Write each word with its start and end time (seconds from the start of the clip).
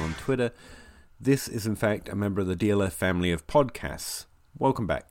On 0.00 0.14
Twitter. 0.18 0.52
This 1.20 1.46
is 1.46 1.66
in 1.66 1.76
fact 1.76 2.08
a 2.08 2.16
member 2.16 2.40
of 2.40 2.46
the 2.46 2.56
DLF 2.56 2.92
family 2.92 3.30
of 3.30 3.46
podcasts. 3.46 4.26
Welcome 4.58 4.86
back. 4.86 5.06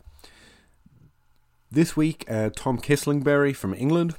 This 1.71 1.95
week, 1.95 2.25
uh, 2.29 2.49
Tom 2.55 2.77
Kislingbury 2.77 3.55
from 3.55 3.73
England 3.73 4.15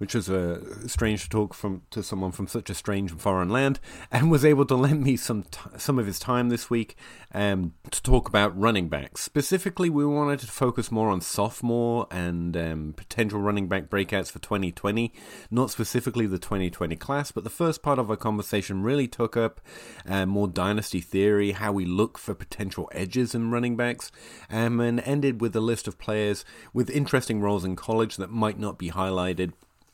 which 0.00 0.14
was 0.14 0.30
a 0.30 0.88
strange 0.88 1.24
to 1.24 1.28
talk 1.28 1.52
from 1.52 1.82
to 1.90 2.02
someone 2.02 2.32
from 2.32 2.46
such 2.48 2.70
a 2.70 2.74
strange 2.74 3.12
foreign 3.12 3.50
land, 3.50 3.78
and 4.10 4.30
was 4.30 4.46
able 4.46 4.64
to 4.64 4.74
lend 4.74 5.02
me 5.02 5.14
some 5.14 5.42
t- 5.42 5.60
some 5.76 5.98
of 5.98 6.06
his 6.06 6.18
time 6.18 6.48
this 6.48 6.70
week 6.70 6.96
um, 7.34 7.74
to 7.90 8.02
talk 8.02 8.26
about 8.26 8.58
running 8.58 8.88
backs. 8.88 9.20
Specifically, 9.20 9.90
we 9.90 10.06
wanted 10.06 10.40
to 10.40 10.46
focus 10.46 10.90
more 10.90 11.10
on 11.10 11.20
sophomore 11.20 12.06
and 12.10 12.56
um, 12.56 12.94
potential 12.96 13.40
running 13.40 13.68
back 13.68 13.90
breakouts 13.90 14.30
for 14.30 14.38
2020, 14.38 15.12
not 15.50 15.70
specifically 15.70 16.26
the 16.26 16.38
2020 16.38 16.96
class, 16.96 17.30
but 17.30 17.44
the 17.44 17.50
first 17.50 17.82
part 17.82 17.98
of 17.98 18.10
our 18.10 18.16
conversation 18.16 18.82
really 18.82 19.06
took 19.06 19.36
up 19.36 19.60
uh, 20.08 20.24
more 20.24 20.48
dynasty 20.48 21.02
theory, 21.02 21.52
how 21.52 21.72
we 21.72 21.84
look 21.84 22.16
for 22.16 22.34
potential 22.34 22.88
edges 22.92 23.34
in 23.34 23.50
running 23.50 23.76
backs, 23.76 24.10
um, 24.48 24.80
and 24.80 25.00
ended 25.00 25.42
with 25.42 25.54
a 25.54 25.60
list 25.60 25.86
of 25.86 25.98
players 25.98 26.42
with 26.72 26.88
interesting 26.88 27.42
roles 27.42 27.66
in 27.66 27.76
college 27.76 28.16
that 28.16 28.30
might 28.30 28.58
not 28.58 28.78
be 28.78 28.90
highlighted 28.90 29.52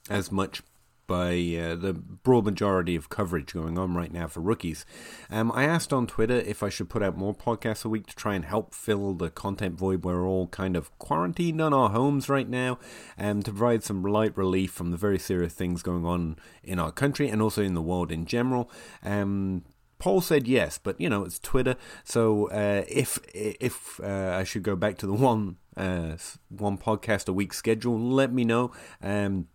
as 0.09 0.31
much 0.31 0.62
by 1.07 1.35
uh, 1.35 1.75
the 1.77 1.93
broad 1.95 2.45
majority 2.45 2.97
of 2.97 3.09
coverage 3.09 3.53
going 3.53 3.79
on 3.79 3.95
right 3.95 4.12
now 4.12 4.27
for 4.27 4.41
rookies. 4.41 4.85
Um, 5.31 5.53
I 5.53 5.65
asked 5.65 5.93
on 5.93 6.07
Twitter 6.07 6.37
if 6.37 6.62
I 6.62 6.69
should 6.69 6.89
put 6.89 7.03
out 7.03 7.17
more 7.17 7.35
podcasts 7.35 7.85
a 7.85 7.89
week 7.89 8.07
to 8.09 8.17
try 8.17 8.34
and 8.34 8.45
help 8.45 8.75
fill 8.75 9.15
the 9.15 9.31
content 9.31 9.79
void. 9.79 10.05
Where 10.05 10.17
we're 10.17 10.27
all 10.27 10.49
kind 10.49 10.77
of 10.77 10.97
quarantined 10.99 11.61
on 11.61 11.73
our 11.73 11.91
homes 11.91 12.29
right 12.29 12.49
now, 12.49 12.79
and 13.17 13.39
um, 13.39 13.43
to 13.45 13.51
provide 13.53 13.84
some 13.84 14.03
light 14.03 14.37
relief 14.37 14.73
from 14.73 14.91
the 14.91 14.97
very 14.97 15.19
serious 15.19 15.55
things 15.55 15.83
going 15.83 16.05
on 16.05 16.37
in 16.62 16.79
our 16.79 16.93
country 16.93 17.29
and 17.29 17.41
also 17.41 17.62
in 17.62 17.75
the 17.75 17.83
world 17.83 18.11
in 18.11 18.27
general. 18.27 18.71
Um, 19.03 19.65
Paul 19.99 20.21
said 20.21 20.47
yes, 20.47 20.79
but 20.79 21.01
you 21.01 21.09
know 21.09 21.25
it's 21.25 21.39
Twitter. 21.39 21.77
So 22.05 22.49
uh, 22.51 22.84
if 22.89 23.19
if 23.34 24.01
uh, 24.01 24.37
I 24.39 24.45
should 24.45 24.62
go 24.62 24.77
back 24.77 24.99
to 24.99 25.07
the 25.07 25.12
one 25.31 25.57
uh, 25.77 26.17
one 26.49 26.79
podcast 26.79 27.29
a 27.29 27.33
week 27.33 27.55
schedule, 27.55 27.99
let 27.99 28.33
me 28.33 28.45
know. 28.45 28.73
Um, 29.03 29.49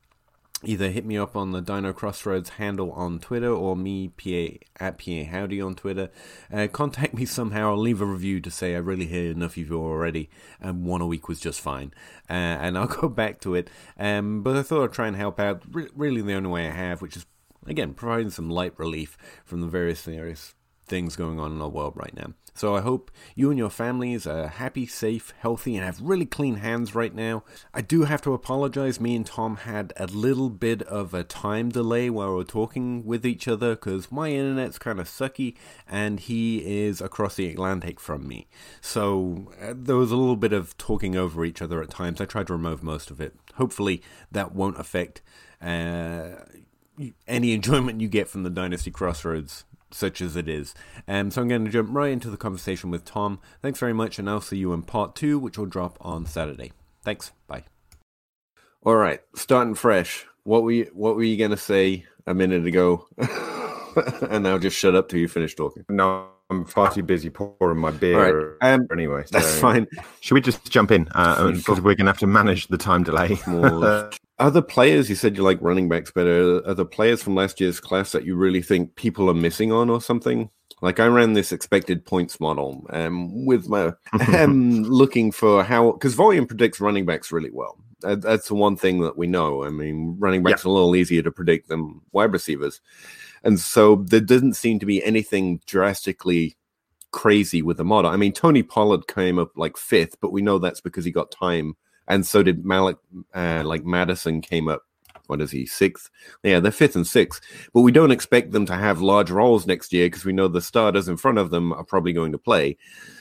either 0.63 0.89
hit 0.89 1.05
me 1.05 1.17
up 1.17 1.35
on 1.35 1.51
the 1.51 1.61
Dino 1.61 1.93
Crossroads 1.93 2.51
handle 2.51 2.91
on 2.91 3.19
Twitter 3.19 3.51
or 3.51 3.75
me 3.75 4.09
PA 4.09 4.57
at 4.79 4.97
PA 4.97 5.23
Howdy 5.29 5.61
on 5.61 5.75
Twitter. 5.75 6.09
Uh, 6.51 6.67
contact 6.67 7.13
me 7.13 7.25
somehow 7.25 7.71
or 7.71 7.77
leave 7.77 8.01
a 8.01 8.05
review 8.05 8.39
to 8.41 8.51
say 8.51 8.75
I 8.75 8.79
really 8.79 9.05
hear 9.05 9.31
enough 9.31 9.51
of 9.51 9.69
you 9.69 9.79
already, 9.79 10.29
and 10.59 10.85
one 10.85 11.01
a 11.01 11.07
week 11.07 11.27
was 11.27 11.39
just 11.39 11.61
fine. 11.61 11.93
Uh, 12.29 12.33
and 12.33 12.77
I'll 12.77 12.87
go 13.01 13.09
back 13.09 13.39
to 13.41 13.55
it. 13.55 13.69
Um, 13.97 14.43
but 14.43 14.55
I 14.55 14.63
thought 14.63 14.83
I'd 14.83 14.93
try 14.93 15.07
and 15.07 15.15
help 15.15 15.39
out. 15.39 15.63
Re- 15.71 15.89
really, 15.95 16.21
the 16.21 16.33
only 16.33 16.49
way 16.49 16.67
I 16.67 16.71
have, 16.71 17.01
which 17.01 17.17
is 17.17 17.25
again 17.67 17.93
providing 17.93 18.29
some 18.29 18.49
light 18.49 18.73
relief 18.77 19.17
from 19.45 19.61
the 19.61 19.67
various 19.67 20.01
various 20.01 20.55
things 20.92 21.16
going 21.16 21.40
on 21.40 21.53
in 21.53 21.62
our 21.62 21.69
world 21.69 21.94
right 21.96 22.13
now. 22.13 22.34
So 22.53 22.75
I 22.75 22.81
hope 22.81 23.12
you 23.34 23.50
and 23.50 23.57
your 23.57 23.69
families 23.69 24.28
are 24.28 24.50
happy, 24.50 24.85
safe, 24.85 25.34
healthy, 25.40 25.78
and 25.78 25.85
have 25.85 26.02
really 26.02 26.25
clean 26.25 26.56
hands 26.56 26.94
right 26.94 27.16
now. 27.16 27.44
I 27.74 27.79
do 27.79 28.03
have 28.03 28.22
to 28.24 28.34
apologize. 28.34 29.00
Me 29.00 29.16
and 29.16 29.25
Tom 29.25 29.56
had 29.56 29.94
a 29.96 30.07
little 30.07 30.50
bit 30.50 30.81
of 30.84 31.13
a 31.13 31.24
time 31.24 31.69
delay 31.69 32.09
while 32.09 32.35
we 32.35 32.41
are 32.41 32.46
talking 32.46 33.06
with 33.06 33.25
each 33.25 33.47
other 33.47 33.75
because 33.75 34.12
my 34.12 34.31
internet's 34.31 34.78
kind 34.78 35.00
of 35.00 35.07
sucky 35.07 35.56
and 35.88 36.19
he 36.19 36.57
is 36.84 37.00
across 37.00 37.35
the 37.35 37.50
Atlantic 37.50 38.01
from 38.01 38.28
me. 38.28 38.47
So 38.81 39.53
uh, 39.62 39.74
there 39.74 39.96
was 39.96 40.12
a 40.12 40.18
little 40.18 40.35
bit 40.35 40.51
of 40.51 40.78
talking 40.78 41.16
over 41.16 41.46
each 41.46 41.62
other 41.62 41.81
at 41.81 41.90
times. 41.90 42.19
I 42.19 42.25
tried 42.25 42.47
to 42.47 42.53
remove 42.53 42.84
most 42.84 43.09
of 43.09 43.22
it. 43.22 43.34
Hopefully 43.56 44.03
that 44.30 44.53
won't 44.53 44.78
affect. 44.78 45.22
Uh, 45.62 46.31
any 47.28 47.53
enjoyment 47.53 48.01
you 48.01 48.09
get 48.09 48.28
from 48.28 48.44
the 48.44 48.50
Dynasty 48.50 48.91
Crossroads 48.91 49.63
such 49.94 50.22
as 50.22 50.35
it 50.35 50.47
is. 50.47 50.74
Um, 51.07 51.31
so 51.31 51.41
I'm 51.41 51.47
going 51.47 51.66
to 51.66 51.72
jump 51.72 51.90
right 51.91 52.12
into 52.12 52.29
the 52.29 52.38
conversation 52.38 52.91
with 52.91 53.06
Tom. 53.06 53.40
Thanks 53.62 53.79
very 53.79 53.94
much, 53.94 54.19
and 54.19 54.29
I'll 54.29 54.41
see 54.41 54.57
you 54.57 54.74
in 54.74 54.84
part 54.84 55.16
two, 55.16 55.40
which 55.40 55.57
will 55.57 55.66
drop 55.66 55.97
on 56.02 56.25
Saturday. 56.25 56.72
Thanks. 57.03 57.31
Bye. 57.47 57.63
All 58.84 58.96
right, 58.96 59.22
starting 59.35 59.75
fresh. 59.75 60.25
What 60.44 60.63
were 60.63 60.72
you, 60.72 60.91
what 60.94 61.16
were 61.16 61.24
you 61.24 61.38
going 61.38 61.51
to 61.51 61.57
say 61.57 62.06
a 62.25 62.34
minute 62.34 62.66
ago? 62.66 63.07
and 64.30 64.47
I'll 64.47 64.59
just 64.59 64.78
shut 64.78 64.96
up 64.96 65.09
till 65.09 65.19
you 65.19 65.28
finish 65.28 65.56
talking. 65.56 65.85
No, 65.90 66.28
I'm 66.50 66.66
far 66.66 66.91
too 66.91 67.03
busy 67.03 67.30
pouring 67.30 67.78
my 67.78 67.91
beer. 67.91 68.57
Right. 68.59 68.74
Um, 68.74 68.88
anyway, 68.91 69.24
so 69.25 69.40
that's 69.40 69.59
fine. 69.59 69.88
Should 70.19 70.35
we 70.35 70.41
just 70.41 70.69
jump 70.69 70.91
in? 70.91 71.06
Because 71.06 71.69
uh, 71.69 71.75
we're 71.75 71.96
going 71.96 71.97
to 71.97 72.06
have 72.06 72.19
to 72.19 72.28
manage 72.28 72.68
the 72.68 72.78
time 72.78 73.03
delay. 73.03 73.40
other 74.41 74.62
players, 74.62 75.09
you 75.09 75.16
said 75.16 75.38
you 75.38 75.44
like 75.44 75.62
running 75.62 75.88
backs 75.88 76.12
better. 76.12 76.68
Are 76.68 76.74
the 76.74 76.85
players 76.85 77.22
from 77.22 77.35
last 77.35 77.62
year's 77.62 77.79
class 77.79 78.12
that 78.12 78.25
you 78.25 78.35
really 78.35 78.62
think 78.62 78.96
people 78.96 79.29
are 79.29 79.35
missing 79.35 79.72
on 79.72 79.90
or 79.90 80.02
something? 80.02 80.50
Like 80.81 81.00
I 81.00 81.06
ran 81.06 81.34
this 81.34 81.52
expected 81.52 82.06
points 82.06 82.40
model 82.40 82.85
um, 82.90 83.46
with 83.46 83.69
my 83.69 83.94
um, 84.34 84.84
looking 84.84 85.31
for 85.31 85.63
how 85.63 85.91
because 85.91 86.16
volume 86.16 86.47
predicts 86.47 86.81
running 86.81 87.06
backs 87.06 87.31
really 87.31 87.51
well. 87.51 87.78
That's 88.01 88.47
the 88.47 88.56
one 88.56 88.78
thing 88.78 89.01
that 89.01 89.16
we 89.16 89.28
know. 89.28 89.63
I 89.63 89.69
mean, 89.69 90.16
running 90.18 90.41
backs 90.41 90.66
yeah. 90.66 90.69
are 90.69 90.72
a 90.72 90.74
little 90.74 90.96
easier 90.96 91.22
to 91.22 91.31
predict 91.31 91.69
than 91.69 92.01
wide 92.12 92.34
receivers, 92.34 92.81
and 93.44 93.59
so 93.59 93.97
there 93.97 94.19
didn't 94.19 94.56
seem 94.56 94.80
to 94.80 94.88
be 94.88 95.03
anything 95.03 95.62
drastically 95.68 96.57
crazy 97.12 97.62
with 97.62 97.78
the 97.78 97.85
model. 97.85 98.09
I 98.09 98.16
mean, 98.16 98.34
Tony 98.34 98.63
Pollard 98.63 99.07
came 99.07 99.38
up 99.38 99.51
like 99.56 99.78
fifth, 99.78 100.19
but 100.19 100.31
we 100.31 100.41
know 100.41 100.57
that's 100.57 100.81
because 100.81 101.06
he 101.06 101.12
got 101.12 101.30
time 101.30 101.75
and 102.11 102.25
so 102.25 102.44
did 102.44 102.66
Malik. 102.66 102.97
Uh, 103.33 103.63
like 103.66 103.85
Mattison 103.85 104.41
came 104.41 104.67
up. 104.67 104.83
What 105.27 105.41
is 105.41 105.49
he? 105.49 105.66
Sixth? 105.66 106.09
Yeah, 106.44 106.59
they're 106.59 106.73
fifth 106.73 106.97
and 106.97 107.07
sixth. 107.07 107.41
But 107.73 107.81
we 107.81 107.94
don't 107.94 108.11
expect 108.11 108.51
them 108.51 108.66
to 108.66 108.75
have 108.75 109.01
large 109.01 109.31
roles 109.31 109.66
next 109.66 109.94
year 109.94 110.07
because 110.07 110.25
we 110.25 110.33
know 110.33 110.50
the 110.50 110.61
starters 110.61 111.07
in 111.07 111.16
front 111.16 111.38
of 111.38 111.51
them 111.51 111.71
are 111.71 111.85
probably 111.85 112.11
going 112.11 112.33
to 112.33 112.38
play. 112.38 112.77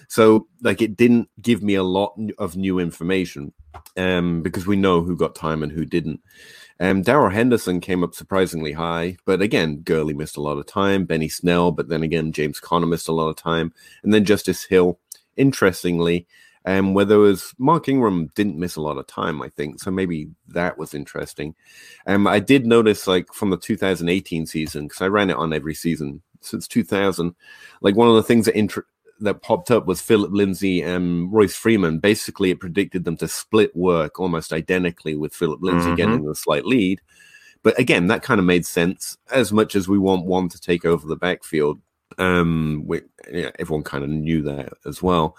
So, 0.08 0.48
like, 0.60 0.82
it 0.82 0.96
didn't 0.96 1.28
give 1.40 1.62
me 1.62 1.76
a 1.76 1.84
lot 1.84 2.18
of 2.38 2.56
new 2.56 2.80
information 2.80 3.52
um, 3.96 4.42
because 4.42 4.66
we 4.66 4.74
know 4.74 5.02
who 5.02 5.16
got 5.16 5.36
time 5.36 5.62
and 5.62 5.70
who 5.70 5.84
didn't. 5.84 6.20
Um, 6.80 7.02
Darrell 7.02 7.30
Henderson 7.30 7.80
came 7.80 8.02
up 8.02 8.14
surprisingly 8.14 8.72
high, 8.72 9.16
but 9.24 9.40
again, 9.40 9.82
Gurley 9.82 10.14
missed 10.14 10.36
a 10.36 10.42
lot 10.42 10.58
of 10.58 10.66
time. 10.66 11.04
Benny 11.04 11.28
Snell, 11.28 11.70
but 11.70 11.88
then 11.88 12.02
again, 12.02 12.32
James 12.32 12.58
Conner 12.58 12.86
missed 12.86 13.06
a 13.06 13.12
lot 13.12 13.28
of 13.28 13.36
time. 13.36 13.72
And 14.02 14.12
then 14.12 14.24
Justice 14.24 14.64
Hill, 14.64 14.98
interestingly, 15.36 16.26
um, 16.66 16.94
where 16.94 17.04
there 17.04 17.19
was 17.19 17.54
Mark 17.59 17.88
Ingram 17.88 18.31
didn't 18.34 18.59
miss 18.59 18.76
a 18.76 18.82
lot 18.82 18.98
of 18.98 19.06
time, 19.06 19.43
I 19.43 19.48
think. 19.48 19.81
So 19.81 19.91
maybe 19.91 20.28
that 20.48 20.78
was 20.78 20.94
interesting. 20.94 21.54
Um, 22.06 22.26
I 22.26 22.41
did 22.41 22.66
notice, 22.66 23.06
like 23.06 23.32
from 23.32 23.50
the 23.50 23.56
2018 23.56 24.47
season, 24.47 24.87
because 24.87 25.00
I 25.00 25.06
ran 25.06 25.31
it 25.31 25.37
on 25.37 25.53
every 25.53 25.75
season 25.75 26.22
since 26.41 26.69
2000. 26.69 27.34
Like 27.81 27.97
one 27.97 28.09
of 28.09 28.15
the 28.15 28.22
things 28.22 28.47
that 28.47 28.56
inter- 28.56 28.87
that 29.21 29.43
popped 29.43 29.71
up 29.71 29.87
was 29.87 30.00
Philip 30.00 30.32
Lindsay 30.32 30.82
and 30.82 31.32
Royce 31.32 31.54
Freeman. 31.54 31.98
Basically, 31.98 32.50
it 32.50 32.60
predicted 32.60 33.04
them 33.04 33.16
to 33.19 33.28
split 33.28 33.75
work 33.77 34.19
almost 34.19 34.53
identically 34.53 35.16
with 35.16 35.34
Philip 35.34 35.60
Lindsay 35.62 35.89
mm-hmm. 35.89 35.97
getting 35.97 36.24
the 36.24 36.34
slight 36.34 36.65
lead. 36.65 37.01
But 37.63 37.78
again, 37.78 38.06
that 38.06 38.22
kind 38.22 38.39
of 38.39 38.47
made 38.47 38.65
sense 38.65 39.18
as 39.30 39.53
much 39.53 39.77
as 39.77 39.86
we 39.86 39.98
want 39.98 40.24
one 40.24 40.48
to 40.48 40.60
take 40.60 40.84
over 40.84 41.06
the 41.06 41.16
backfield. 41.16 41.80
Um, 42.18 42.84
we, 42.86 43.03
yeah, 43.30 43.51
everyone 43.59 43.84
kind 43.84 44.03
of 44.03 44.10
knew 44.10 44.42
that 44.42 44.72
as 44.86 45.03
well. 45.03 45.36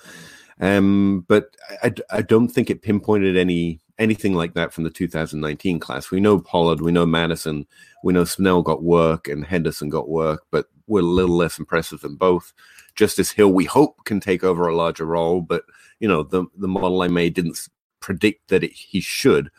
Um, 0.62 1.26
but 1.28 1.56
I, 1.84 1.94
I 2.12 2.22
don't 2.22 2.48
think 2.48 2.70
it 2.70 2.84
pinpointed 2.84 3.36
any 3.36 3.82
anything 3.98 4.34
like 4.34 4.54
that 4.54 4.74
from 4.74 4.84
the 4.84 4.90
2019 4.90 5.80
class. 5.80 6.10
We 6.10 6.20
know 6.20 6.40
Pollard, 6.40 6.82
we 6.82 6.92
know 6.92 7.06
Mattison, 7.06 7.68
we 8.04 8.14
know 8.14 8.24
Snell 8.24 8.62
got 8.62 8.84
work 8.84 9.28
and 9.28 9.46
Henderson 9.46 9.90
got 9.90 10.10
work, 10.10 10.46
but 10.52 10.68
we're 10.88 11.02
a 11.02 11.04
little 11.04 11.36
less 11.36 11.60
impressive 11.60 12.02
than 12.02 12.16
both. 12.16 12.54
Justice 12.96 13.32
Hill, 13.32 13.52
we 13.52 13.66
hope 13.66 14.04
can 14.06 14.20
take 14.20 14.44
over 14.44 14.68
a 14.68 14.76
larger 14.76 15.06
role, 15.06 15.42
but 15.42 15.64
you 16.00 16.08
know 16.08 16.24
the 16.24 16.46
the 16.58 16.68
model 16.68 17.02
I 17.02 17.08
made 17.08 17.34
didn't 17.34 17.68
predict 18.00 18.50
that 18.50 18.64
it, 18.64 18.72
he 18.72 19.02
should, 19.02 19.50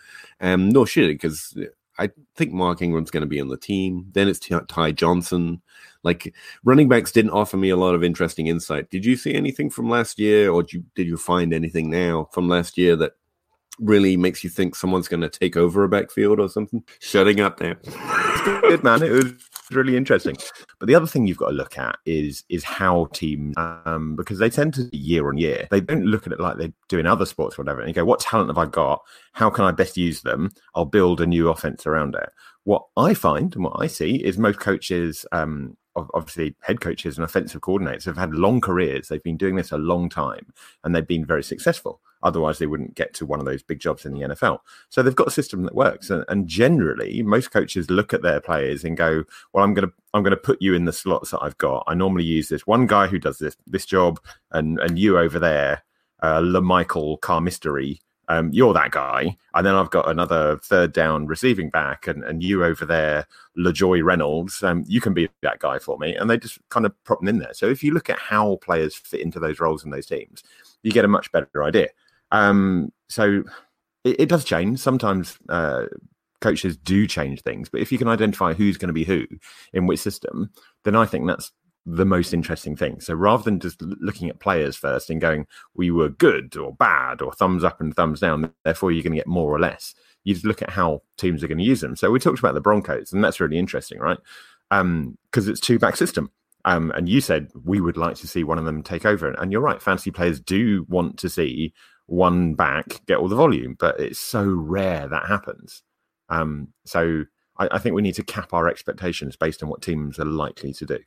um, 0.40 0.68
nor 0.68 0.86
should 0.86 1.04
it 1.04 1.14
because 1.14 1.56
I 1.98 2.10
think 2.36 2.52
Mark 2.52 2.82
Ingram's 2.82 3.10
going 3.10 3.22
to 3.22 3.28
be 3.28 3.40
on 3.40 3.48
the 3.48 3.56
team. 3.56 4.06
Then 4.12 4.28
it's 4.28 4.40
Ty 4.68 4.92
Johnson. 4.92 5.62
Like 6.02 6.34
running 6.64 6.88
backs 6.88 7.12
didn't 7.12 7.30
offer 7.30 7.56
me 7.56 7.70
a 7.70 7.76
lot 7.76 7.94
of 7.94 8.02
interesting 8.02 8.48
insight. 8.48 8.90
Did 8.90 9.04
you 9.04 9.16
see 9.16 9.34
anything 9.34 9.70
from 9.70 9.88
last 9.88 10.18
year, 10.18 10.50
or 10.50 10.62
did 10.62 10.72
you, 10.72 10.84
did 10.94 11.06
you 11.06 11.16
find 11.16 11.52
anything 11.52 11.90
now 11.90 12.28
from 12.32 12.48
last 12.48 12.76
year 12.76 12.96
that 12.96 13.12
really 13.78 14.16
makes 14.16 14.44
you 14.44 14.50
think 14.50 14.74
someone's 14.74 15.08
going 15.08 15.20
to 15.20 15.28
take 15.28 15.56
over 15.56 15.82
a 15.84 15.88
backfield 15.88 16.38
or 16.38 16.48
something. 16.48 16.82
Shutting 17.00 17.40
up 17.40 17.58
there. 17.58 17.78
good 18.62 18.84
man. 18.84 19.02
It 19.02 19.10
was 19.10 19.32
really 19.70 19.96
interesting. 19.96 20.36
But 20.78 20.86
the 20.86 20.94
other 20.94 21.06
thing 21.06 21.26
you've 21.26 21.38
got 21.38 21.48
to 21.48 21.54
look 21.54 21.78
at 21.78 21.96
is 22.06 22.44
is 22.48 22.64
how 22.64 23.06
teams, 23.12 23.54
um, 23.56 24.16
because 24.16 24.38
they 24.38 24.50
tend 24.50 24.74
to 24.74 24.96
year 24.96 25.28
on 25.28 25.38
year, 25.38 25.68
they 25.70 25.80
don't 25.80 26.04
look 26.04 26.26
at 26.26 26.32
it 26.32 26.40
like 26.40 26.58
they 26.58 26.72
do 26.88 26.98
in 26.98 27.06
other 27.06 27.26
sports 27.26 27.58
or 27.58 27.62
whatever. 27.62 27.80
And 27.80 27.88
you 27.88 27.94
go, 27.94 28.04
what 28.04 28.20
talent 28.20 28.50
have 28.50 28.58
I 28.58 28.66
got? 28.66 29.02
How 29.32 29.50
can 29.50 29.64
I 29.64 29.72
best 29.72 29.96
use 29.96 30.22
them? 30.22 30.50
I'll 30.74 30.84
build 30.84 31.20
a 31.20 31.26
new 31.26 31.48
offense 31.48 31.86
around 31.86 32.14
it. 32.14 32.30
What 32.64 32.84
I 32.96 33.14
find 33.14 33.54
and 33.54 33.64
what 33.64 33.80
I 33.80 33.86
see 33.86 34.16
is 34.16 34.38
most 34.38 34.60
coaches, 34.60 35.26
um, 35.32 35.76
obviously 35.96 36.54
head 36.60 36.80
coaches 36.80 37.18
and 37.18 37.24
offensive 37.24 37.60
coordinators 37.60 38.04
have 38.04 38.16
had 38.16 38.34
long 38.34 38.60
careers. 38.60 39.08
They've 39.08 39.22
been 39.22 39.36
doing 39.36 39.56
this 39.56 39.72
a 39.72 39.78
long 39.78 40.08
time 40.08 40.52
and 40.84 40.94
they've 40.94 41.06
been 41.06 41.24
very 41.24 41.42
successful. 41.42 42.00
Otherwise, 42.22 42.58
they 42.58 42.66
wouldn't 42.66 42.94
get 42.94 43.12
to 43.14 43.26
one 43.26 43.40
of 43.40 43.46
those 43.46 43.62
big 43.62 43.80
jobs 43.80 44.06
in 44.06 44.12
the 44.12 44.20
NFL. 44.20 44.60
So 44.88 45.02
they've 45.02 45.14
got 45.14 45.26
a 45.26 45.32
system 45.32 45.64
that 45.64 45.74
works. 45.74 46.08
And, 46.08 46.24
and 46.28 46.46
generally, 46.46 47.22
most 47.22 47.50
coaches 47.50 47.90
look 47.90 48.14
at 48.14 48.22
their 48.22 48.40
players 48.40 48.84
and 48.84 48.96
go, 48.96 49.24
"Well, 49.52 49.64
I'm 49.64 49.74
going 49.74 49.88
to 49.88 49.94
I'm 50.14 50.22
going 50.22 50.30
to 50.30 50.36
put 50.36 50.62
you 50.62 50.74
in 50.74 50.84
the 50.84 50.92
slots 50.92 51.30
that 51.30 51.42
I've 51.42 51.58
got. 51.58 51.84
I 51.88 51.94
normally 51.94 52.24
use 52.24 52.48
this 52.48 52.66
one 52.66 52.86
guy 52.86 53.08
who 53.08 53.18
does 53.18 53.38
this 53.38 53.56
this 53.66 53.86
job, 53.86 54.20
and 54.52 54.78
and 54.78 54.98
you 54.98 55.18
over 55.18 55.38
there, 55.38 55.82
uh, 56.22 56.40
Lamichael 56.40 57.18
Carmistery." 57.20 57.98
Um, 58.32 58.50
you're 58.52 58.72
that 58.72 58.90
guy. 58.90 59.36
And 59.54 59.66
then 59.66 59.74
I've 59.74 59.90
got 59.90 60.08
another 60.08 60.58
third 60.58 60.92
down 60.92 61.26
receiving 61.26 61.68
back, 61.68 62.06
and, 62.06 62.24
and 62.24 62.42
you 62.42 62.64
over 62.64 62.86
there, 62.86 63.26
LaJoy 63.58 64.02
Reynolds, 64.02 64.62
um, 64.62 64.84
you 64.86 65.00
can 65.00 65.12
be 65.12 65.28
that 65.42 65.58
guy 65.58 65.78
for 65.78 65.98
me. 65.98 66.14
And 66.14 66.30
they 66.30 66.38
just 66.38 66.58
kind 66.70 66.86
of 66.86 67.04
prop 67.04 67.20
them 67.20 67.28
in 67.28 67.38
there. 67.38 67.52
So 67.52 67.66
if 67.66 67.82
you 67.82 67.92
look 67.92 68.08
at 68.08 68.18
how 68.18 68.56
players 68.56 68.94
fit 68.94 69.20
into 69.20 69.38
those 69.38 69.60
roles 69.60 69.84
in 69.84 69.90
those 69.90 70.06
teams, 70.06 70.42
you 70.82 70.92
get 70.92 71.04
a 71.04 71.08
much 71.08 71.30
better 71.30 71.62
idea. 71.62 71.88
Um, 72.30 72.90
so 73.08 73.44
it, 74.04 74.20
it, 74.20 74.28
does 74.30 74.44
change. 74.44 74.78
Sometimes 74.78 75.36
uh, 75.50 75.84
coaches 76.40 76.78
do 76.78 77.06
change 77.06 77.42
things, 77.42 77.68
but 77.68 77.82
if 77.82 77.92
you 77.92 77.98
can 77.98 78.08
identify 78.08 78.54
who's 78.54 78.78
going 78.78 78.88
to 78.88 78.94
be 78.94 79.04
who 79.04 79.26
in 79.74 79.86
which 79.86 80.00
system, 80.00 80.50
then 80.84 80.96
I 80.96 81.04
think 81.04 81.26
that's 81.26 81.52
the 81.84 82.04
most 82.04 82.32
interesting 82.32 82.76
thing. 82.76 83.00
So 83.00 83.14
rather 83.14 83.42
than 83.42 83.58
just 83.58 83.82
looking 83.82 84.28
at 84.28 84.40
players 84.40 84.76
first 84.76 85.10
and 85.10 85.20
going, 85.20 85.46
we 85.74 85.90
were 85.90 86.08
good 86.08 86.56
or 86.56 86.72
bad 86.72 87.20
or 87.20 87.32
thumbs 87.32 87.64
up 87.64 87.80
and 87.80 87.94
thumbs 87.94 88.20
down, 88.20 88.52
therefore 88.64 88.92
you're 88.92 89.02
going 89.02 89.12
to 89.12 89.18
get 89.18 89.26
more 89.26 89.50
or 89.50 89.58
less. 89.58 89.94
You 90.24 90.34
just 90.34 90.46
look 90.46 90.62
at 90.62 90.70
how 90.70 91.02
teams 91.18 91.42
are 91.42 91.48
going 91.48 91.58
to 91.58 91.64
use 91.64 91.80
them. 91.80 91.96
So 91.96 92.10
we 92.10 92.20
talked 92.20 92.38
about 92.38 92.54
the 92.54 92.60
Broncos, 92.60 93.12
and 93.12 93.24
that's 93.24 93.40
really 93.40 93.58
interesting, 93.58 93.98
right? 93.98 94.18
Because 94.70 94.80
um, 94.80 95.18
it's 95.34 95.60
two 95.60 95.78
back 95.78 95.96
system. 95.96 96.30
Um, 96.64 96.92
and 96.92 97.08
you 97.08 97.20
said 97.20 97.50
we 97.64 97.80
would 97.80 97.96
like 97.96 98.14
to 98.16 98.28
see 98.28 98.44
one 98.44 98.58
of 98.58 98.64
them 98.64 98.84
take 98.84 99.04
over, 99.04 99.32
and 99.32 99.50
you're 99.50 99.60
right. 99.60 99.82
Fantasy 99.82 100.12
players 100.12 100.38
do 100.38 100.86
want 100.88 101.18
to 101.18 101.28
see 101.28 101.74
one 102.06 102.54
back 102.54 103.00
get 103.06 103.18
all 103.18 103.28
the 103.28 103.34
volume, 103.34 103.74
but 103.78 103.98
it's 103.98 104.20
so 104.20 104.44
rare 104.44 105.08
that 105.08 105.26
happens. 105.26 105.82
Um, 106.28 106.68
so 106.84 107.24
I, 107.58 107.68
I, 107.72 107.78
think 107.78 107.94
we 107.94 108.02
need 108.02 108.14
to 108.14 108.24
cap 108.24 108.52
our 108.52 108.68
expectations 108.68 109.36
based 109.36 109.62
on 109.62 109.68
what 109.68 109.82
teams 109.82 110.18
are 110.18 110.24
likely 110.24 110.72
to 110.74 110.86
do. 110.86 110.98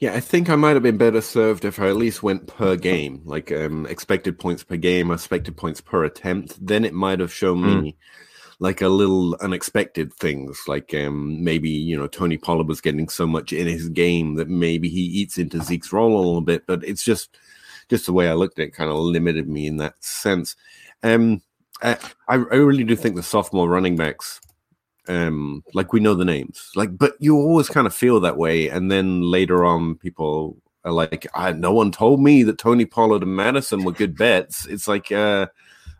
Yeah, 0.00 0.14
I 0.14 0.20
think 0.20 0.50
I 0.50 0.56
might 0.56 0.74
have 0.74 0.82
been 0.82 0.98
better 0.98 1.20
served 1.20 1.64
if 1.64 1.80
I 1.80 1.88
at 1.88 1.96
least 1.96 2.22
went 2.22 2.46
per 2.46 2.76
game, 2.76 3.22
like 3.24 3.50
um, 3.50 3.86
expected 3.86 4.38
points 4.38 4.62
per 4.62 4.76
game, 4.76 5.10
expected 5.10 5.56
points 5.56 5.80
per 5.80 6.04
attempt. 6.04 6.64
Then 6.64 6.84
it 6.84 6.92
might 6.92 7.20
have 7.20 7.32
shown 7.32 7.62
mm. 7.62 7.82
me 7.82 7.96
like 8.58 8.80
a 8.80 8.88
little 8.88 9.34
unexpected 9.36 10.12
things, 10.14 10.62
like 10.66 10.94
um, 10.94 11.42
maybe 11.42 11.70
you 11.70 11.96
know 11.96 12.06
Tony 12.06 12.36
Pollard 12.36 12.68
was 12.68 12.80
getting 12.80 13.08
so 13.08 13.26
much 13.26 13.52
in 13.52 13.66
his 13.66 13.88
game 13.88 14.34
that 14.34 14.48
maybe 14.48 14.88
he 14.88 15.00
eats 15.00 15.38
into 15.38 15.62
Zeke's 15.62 15.92
role 15.92 16.16
a 16.16 16.24
little 16.24 16.40
bit. 16.40 16.66
But 16.66 16.84
it's 16.84 17.04
just 17.04 17.36
just 17.88 18.06
the 18.06 18.12
way 18.12 18.28
I 18.28 18.34
looked 18.34 18.58
at 18.58 18.66
it 18.66 18.74
kind 18.74 18.90
of 18.90 18.96
limited 18.96 19.48
me 19.48 19.66
in 19.66 19.76
that 19.78 20.02
sense. 20.02 20.56
Um, 21.02 21.42
I, 21.82 21.98
I 22.28 22.36
really 22.36 22.84
do 22.84 22.96
think 22.96 23.16
the 23.16 23.22
sophomore 23.22 23.68
running 23.68 23.96
backs 23.96 24.40
um 25.08 25.62
like 25.74 25.92
we 25.92 26.00
know 26.00 26.14
the 26.14 26.24
names. 26.24 26.70
Like 26.74 26.96
but 26.96 27.14
you 27.18 27.36
always 27.36 27.68
kind 27.68 27.86
of 27.86 27.94
feel 27.94 28.20
that 28.20 28.36
way 28.36 28.68
and 28.68 28.90
then 28.90 29.22
later 29.22 29.64
on 29.64 29.96
people 29.96 30.56
are 30.84 30.92
like 30.92 31.26
I, 31.34 31.52
no 31.52 31.72
one 31.72 31.90
told 31.90 32.20
me 32.20 32.42
that 32.44 32.58
tony 32.58 32.86
pollard 32.86 33.22
and 33.22 33.34
mattison 33.36 33.84
were 33.84 33.92
good 33.92 34.16
bets. 34.16 34.66
It's 34.66 34.88
like 34.88 35.10
uh 35.12 35.46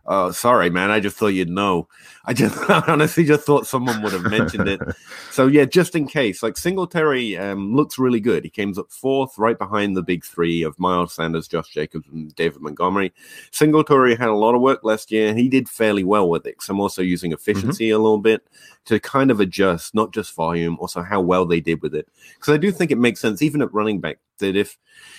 Oh, 0.09 0.31
sorry, 0.31 0.69
man. 0.69 0.89
I 0.89 1.01
just 1.01 1.17
thought 1.17 1.27
you'd 1.27 1.49
know. 1.49 1.89
I 2.23 2.33
just 2.33 2.57
honestly 2.87 3.25
just 3.25 3.45
thought 3.45 3.67
someone 3.67 4.01
would 4.01 4.13
have 4.13 4.23
mentioned 4.23 4.69
it. 4.69 4.79
so 5.31 5.47
yeah, 5.47 5.65
just 5.65 5.95
in 5.95 6.07
case. 6.07 6.41
Like 6.41 6.55
Singletary 6.55 7.37
um, 7.37 7.75
looks 7.75 7.99
really 7.99 8.21
good. 8.21 8.45
He 8.45 8.49
came 8.49 8.73
up 8.79 8.89
fourth, 8.89 9.37
right 9.37 9.57
behind 9.57 9.97
the 9.97 10.01
big 10.01 10.23
three 10.23 10.63
of 10.63 10.79
Miles 10.79 11.13
Sanders, 11.13 11.49
Josh 11.49 11.73
Jacobs, 11.73 12.07
and 12.07 12.33
David 12.35 12.61
Montgomery. 12.61 13.13
Singletary 13.51 14.15
had 14.15 14.29
a 14.29 14.33
lot 14.33 14.55
of 14.55 14.61
work 14.61 14.79
last 14.81 15.11
year. 15.11 15.27
And 15.27 15.37
he 15.37 15.49
did 15.49 15.67
fairly 15.67 16.05
well 16.05 16.29
with 16.29 16.47
it. 16.47 16.61
So 16.61 16.73
I'm 16.73 16.79
also 16.79 17.01
using 17.01 17.31
mm-hmm. 17.31 17.35
efficiency 17.35 17.89
mm-hmm. 17.89 17.99
a 17.99 18.03
little 18.03 18.19
bit 18.19 18.47
to 18.85 19.01
kind 19.01 19.29
of 19.29 19.41
adjust, 19.41 19.93
not 19.93 20.13
just 20.13 20.33
volume, 20.33 20.77
also 20.79 21.01
how 21.03 21.19
well 21.19 21.45
they 21.45 21.59
did 21.59 21.81
with 21.81 21.93
it. 21.93 22.07
Because 22.35 22.53
I 22.53 22.57
do 22.57 22.71
think 22.71 22.91
it 22.91 22.97
makes 22.97 23.19
sense, 23.19 23.41
even 23.41 23.61
at 23.61 23.73
running 23.73 23.99
back, 23.99 24.19
that 24.39 24.55
if 24.55 24.77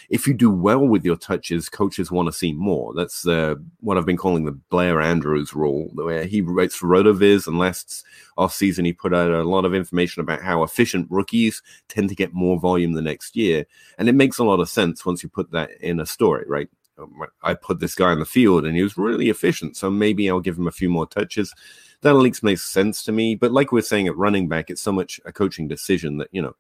if 0.09 0.27
you 0.27 0.35
do 0.35 0.51
well 0.51 0.87
with 0.87 1.05
your 1.05 1.17
touches, 1.17 1.69
coaches 1.69 2.11
want 2.11 2.27
to 2.27 2.33
see 2.33 2.53
more. 2.53 2.95
That's 2.95 3.27
uh, 3.27 3.57
what 3.81 3.99
I've 3.99 4.07
been 4.07 4.17
calling 4.17 4.45
the 4.45 4.53
Blair 4.53 5.01
Andrews 5.01 5.55
rule, 5.55 5.91
where 5.95 6.25
he 6.25 6.41
writes 6.41 6.75
for 6.75 6.87
RotoViz, 6.87 7.47
and 7.47 7.59
last 7.59 8.05
off 8.37 8.55
season 8.55 8.85
he 8.85 8.93
put 8.93 9.15
out 9.15 9.31
a 9.31 9.45
lot 9.45 9.65
of 9.65 9.75
information 9.75 10.21
about 10.21 10.43
how 10.43 10.63
efficient 10.63 11.07
rookies 11.11 11.63
tend 11.89 12.09
to 12.09 12.15
get 12.15 12.33
more 12.33 12.59
volume 12.59 12.93
the 12.93 13.03
next 13.03 13.37
year, 13.37 13.67
and 13.99 14.09
it 14.09 14.15
makes 14.15 14.39
a 14.39 14.45
lot 14.45 14.61
of 14.61 14.69
sense 14.69 15.05
once 15.05 15.23
you 15.23 15.29
put 15.29 15.51
that 15.53 15.71
in 15.81 16.01
a 16.01 16.07
story, 16.07 16.45
right? 16.49 16.69
Um, 16.99 17.15
I 17.43 17.55
put 17.55 17.81
this 17.81 17.95
guy 17.95 18.13
in 18.13 18.19
the 18.19 18.27
field 18.27 18.65
and 18.65 18.75
he 18.75 18.83
was 18.83 18.99
really 18.99 19.29
efficient, 19.29 19.77
so 19.77 19.91
maybe 19.91 20.29
I'll 20.29 20.41
give 20.41 20.59
him 20.59 20.67
a 20.67 20.73
few 20.73 20.91
more 20.91 21.07
touches. 21.07 21.55
That 22.03 22.11
at 22.11 22.17
least 22.17 22.43
makes 22.43 22.63
sense 22.63 23.03
to 23.05 23.13
me. 23.13 23.35
But 23.35 23.53
like 23.53 23.73
we're 23.73 23.83
saying 23.83 24.07
at 24.07 24.17
running 24.17 24.49
back, 24.49 24.71
it's 24.71 24.83
so 24.83 24.93
much 24.93 25.21
a 25.25 25.33
coaching 25.33 25.67
decision 25.69 26.19
that 26.19 26.29
you 26.33 26.43
know 26.43 26.55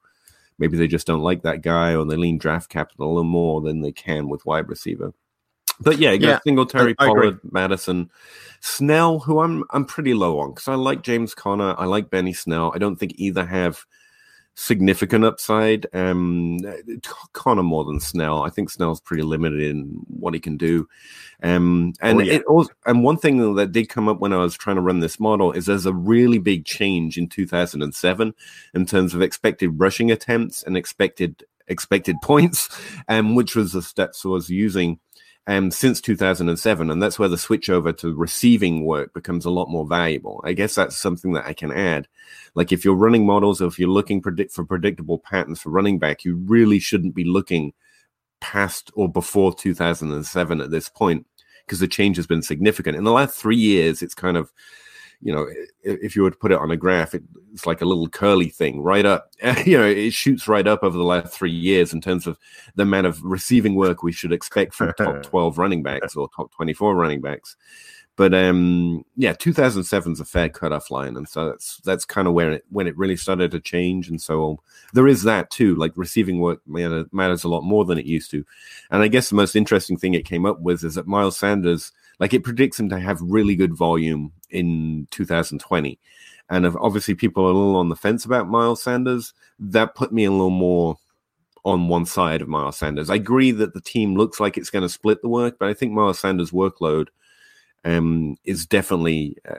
maybe 0.58 0.76
they 0.76 0.86
just 0.86 1.06
don't 1.06 1.22
like 1.22 1.42
that 1.42 1.62
guy 1.62 1.94
or 1.94 2.04
they 2.04 2.16
lean 2.16 2.38
draft 2.38 2.68
capital 2.68 3.06
a 3.06 3.08
little 3.08 3.24
more 3.24 3.60
than 3.60 3.80
they 3.80 3.92
can 3.92 4.28
with 4.28 4.46
wide 4.46 4.68
receiver. 4.68 5.12
But 5.80 5.98
yeah, 5.98 6.12
yeah 6.12 6.40
Singletary, 6.44 6.94
I, 6.98 7.04
I 7.04 7.06
Pollard, 7.06 7.40
Mattison, 7.50 8.10
Snell, 8.60 9.20
who 9.20 9.40
I'm 9.40 9.64
I'm 9.70 9.84
pretty 9.84 10.14
low 10.14 10.40
on 10.40 10.50
because 10.50 10.68
I 10.68 10.74
like 10.74 11.02
James 11.02 11.34
Conner, 11.34 11.74
I 11.78 11.84
like 11.84 12.10
Benny 12.10 12.32
Snell. 12.32 12.72
I 12.74 12.78
don't 12.78 12.96
think 12.96 13.12
either 13.16 13.46
have 13.46 13.84
significant 14.58 15.24
upside. 15.24 15.86
Um, 15.94 16.58
Conner 17.32 17.62
more 17.62 17.84
than 17.84 18.00
Snell. 18.00 18.42
I 18.42 18.50
think 18.50 18.70
Snell's 18.70 19.00
pretty 19.00 19.22
limited 19.22 19.62
in 19.62 20.00
what 20.08 20.34
he 20.34 20.40
can 20.40 20.56
do. 20.56 20.88
Um, 21.44 21.94
and 22.00 22.18
oh, 22.18 22.22
yeah. 22.22 22.34
it 22.34 22.44
also, 22.46 22.70
and 22.84 23.04
one 23.04 23.18
thing 23.18 23.54
that 23.54 23.70
did 23.70 23.88
come 23.88 24.08
up 24.08 24.18
when 24.18 24.32
I 24.32 24.38
was 24.38 24.56
trying 24.56 24.76
to 24.76 24.82
run 24.82 24.98
this 24.98 25.20
model 25.20 25.52
is 25.52 25.66
there's 25.66 25.86
a 25.86 25.94
really 25.94 26.38
big 26.38 26.64
change 26.64 27.16
in 27.16 27.28
2007 27.28 28.34
in 28.74 28.86
terms 28.86 29.14
of 29.14 29.22
expected 29.22 29.78
rushing 29.78 30.10
attempts 30.10 30.64
and 30.64 30.76
expected 30.76 31.44
expected 31.68 32.16
points, 32.22 32.68
um, 33.08 33.34
which 33.36 33.54
was 33.54 33.72
the 33.72 33.80
stats 33.80 34.24
I 34.24 34.28
was 34.28 34.50
using 34.50 34.98
um, 35.48 35.70
since 35.70 36.00
2007. 36.02 36.90
And 36.90 37.02
that's 37.02 37.18
where 37.18 37.28
the 37.28 37.38
switch 37.38 37.70
over 37.70 37.90
to 37.94 38.14
receiving 38.14 38.84
work 38.84 39.14
becomes 39.14 39.46
a 39.46 39.50
lot 39.50 39.70
more 39.70 39.86
valuable. 39.86 40.42
I 40.44 40.52
guess 40.52 40.74
that's 40.74 40.96
something 40.96 41.32
that 41.32 41.46
I 41.46 41.54
can 41.54 41.72
add. 41.72 42.06
Like 42.54 42.70
if 42.70 42.84
you're 42.84 42.94
running 42.94 43.24
models 43.24 43.62
or 43.62 43.66
if 43.66 43.78
you're 43.78 43.88
looking 43.88 44.20
predict 44.20 44.52
for 44.52 44.64
predictable 44.64 45.18
patterns 45.18 45.60
for 45.60 45.70
running 45.70 45.98
back, 45.98 46.22
you 46.22 46.36
really 46.36 46.78
shouldn't 46.78 47.14
be 47.14 47.24
looking 47.24 47.72
past 48.40 48.92
or 48.94 49.10
before 49.10 49.54
2007 49.54 50.60
at 50.60 50.70
this 50.70 50.90
point 50.90 51.26
because 51.64 51.80
the 51.80 51.88
change 51.88 52.16
has 52.16 52.26
been 52.26 52.42
significant. 52.42 52.98
In 52.98 53.04
the 53.04 53.12
last 53.12 53.34
three 53.34 53.56
years, 53.56 54.02
it's 54.02 54.14
kind 54.14 54.36
of 54.36 54.52
you 55.20 55.34
know, 55.34 55.46
if 55.82 56.14
you 56.14 56.22
were 56.22 56.30
to 56.30 56.36
put 56.36 56.52
it 56.52 56.58
on 56.58 56.70
a 56.70 56.76
graph, 56.76 57.14
it's 57.52 57.66
like 57.66 57.80
a 57.80 57.84
little 57.84 58.08
curly 58.08 58.48
thing 58.48 58.80
right 58.80 59.04
up. 59.04 59.32
You 59.66 59.78
know, 59.78 59.86
it 59.86 60.12
shoots 60.12 60.48
right 60.48 60.66
up 60.66 60.82
over 60.82 60.96
the 60.96 61.04
last 61.04 61.32
three 61.32 61.52
years 61.52 61.92
in 61.92 62.00
terms 62.00 62.26
of 62.26 62.38
the 62.76 62.84
amount 62.84 63.06
of 63.06 63.22
receiving 63.22 63.74
work 63.74 64.02
we 64.02 64.12
should 64.12 64.32
expect 64.32 64.74
from 64.74 64.92
top 64.94 65.22
12 65.24 65.58
running 65.58 65.82
backs 65.82 66.14
or 66.16 66.28
top 66.34 66.52
24 66.52 66.94
running 66.94 67.20
backs. 67.20 67.56
But 68.16 68.34
um, 68.34 69.04
yeah, 69.16 69.32
2007 69.32 70.12
is 70.12 70.20
a 70.20 70.24
fair 70.24 70.48
cutoff 70.48 70.90
line, 70.90 71.16
and 71.16 71.28
so 71.28 71.50
that's 71.50 71.76
that's 71.84 72.04
kind 72.04 72.26
of 72.26 72.34
where 72.34 72.50
it 72.50 72.64
when 72.68 72.88
it 72.88 72.96
really 72.96 73.16
started 73.16 73.52
to 73.52 73.60
change. 73.60 74.08
And 74.08 74.20
so 74.20 74.58
there 74.92 75.06
is 75.06 75.22
that 75.22 75.50
too. 75.50 75.76
Like 75.76 75.92
receiving 75.94 76.40
work 76.40 76.60
matters 76.66 77.44
a 77.44 77.48
lot 77.48 77.62
more 77.62 77.84
than 77.84 77.96
it 77.96 78.06
used 78.06 78.32
to. 78.32 78.44
And 78.90 79.02
I 79.02 79.08
guess 79.08 79.28
the 79.28 79.36
most 79.36 79.54
interesting 79.54 79.96
thing 79.96 80.14
it 80.14 80.24
came 80.24 80.46
up 80.46 80.60
with 80.60 80.82
is 80.82 80.96
that 80.96 81.06
Miles 81.06 81.38
Sanders 81.38 81.92
like 82.18 82.34
it 82.34 82.42
predicts 82.42 82.80
him 82.80 82.88
to 82.88 82.98
have 82.98 83.20
really 83.22 83.54
good 83.54 83.74
volume 83.74 84.32
in 84.50 85.08
2020. 85.10 85.98
And 86.50 86.64
if 86.64 86.74
obviously 86.76 87.14
people 87.14 87.44
are 87.44 87.50
a 87.50 87.54
little 87.54 87.76
on 87.76 87.88
the 87.88 87.96
fence 87.96 88.24
about 88.24 88.48
Miles 88.48 88.82
Sanders, 88.82 89.34
that 89.58 89.94
put 89.94 90.12
me 90.12 90.24
a 90.24 90.30
little 90.30 90.50
more 90.50 90.96
on 91.64 91.88
one 91.88 92.06
side 92.06 92.40
of 92.40 92.48
Miles 92.48 92.78
Sanders. 92.78 93.10
I 93.10 93.16
agree 93.16 93.50
that 93.50 93.74
the 93.74 93.80
team 93.80 94.16
looks 94.16 94.40
like 94.40 94.56
it's 94.56 94.70
going 94.70 94.82
to 94.82 94.88
split 94.88 95.20
the 95.20 95.28
work, 95.28 95.58
but 95.58 95.68
I 95.68 95.74
think 95.74 95.92
Miles 95.92 96.18
Sanders' 96.18 96.50
workload 96.50 97.08
um, 97.84 98.36
is 98.44 98.66
definitely 98.66 99.36
uh, 99.48 99.56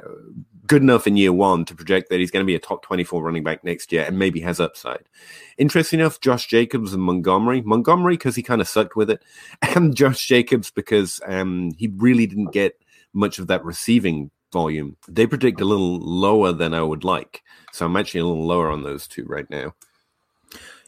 good 0.65 0.81
enough 0.81 1.07
in 1.07 1.17
year 1.17 1.33
one 1.33 1.65
to 1.65 1.75
project 1.75 2.09
that 2.09 2.19
he's 2.19 2.31
going 2.31 2.43
to 2.43 2.47
be 2.47 2.55
a 2.55 2.59
top 2.59 2.83
24 2.83 3.23
running 3.23 3.43
back 3.43 3.63
next 3.63 3.91
year 3.91 4.03
and 4.05 4.19
maybe 4.19 4.39
has 4.41 4.59
upside. 4.59 5.03
Interesting 5.57 5.99
enough, 5.99 6.19
Josh 6.21 6.47
Jacobs 6.47 6.93
and 6.93 7.03
Montgomery. 7.03 7.61
Montgomery, 7.61 8.15
because 8.15 8.35
he 8.35 8.43
kind 8.43 8.61
of 8.61 8.67
sucked 8.67 8.95
with 8.95 9.09
it, 9.09 9.23
and 9.61 9.95
Josh 9.95 10.25
Jacobs, 10.25 10.71
because 10.71 11.21
um, 11.25 11.71
he 11.77 11.87
really 11.97 12.27
didn't 12.27 12.51
get 12.51 12.79
much 13.13 13.39
of 13.39 13.47
that 13.47 13.63
receiving 13.65 14.31
volume. 14.51 14.97
They 15.07 15.27
predict 15.27 15.61
a 15.61 15.65
little 15.65 15.99
lower 15.99 16.51
than 16.51 16.73
I 16.73 16.81
would 16.81 17.03
like. 17.03 17.41
So 17.71 17.85
I'm 17.85 17.95
actually 17.95 18.21
a 18.21 18.25
little 18.25 18.45
lower 18.45 18.69
on 18.69 18.83
those 18.83 19.07
two 19.07 19.25
right 19.25 19.49
now. 19.49 19.73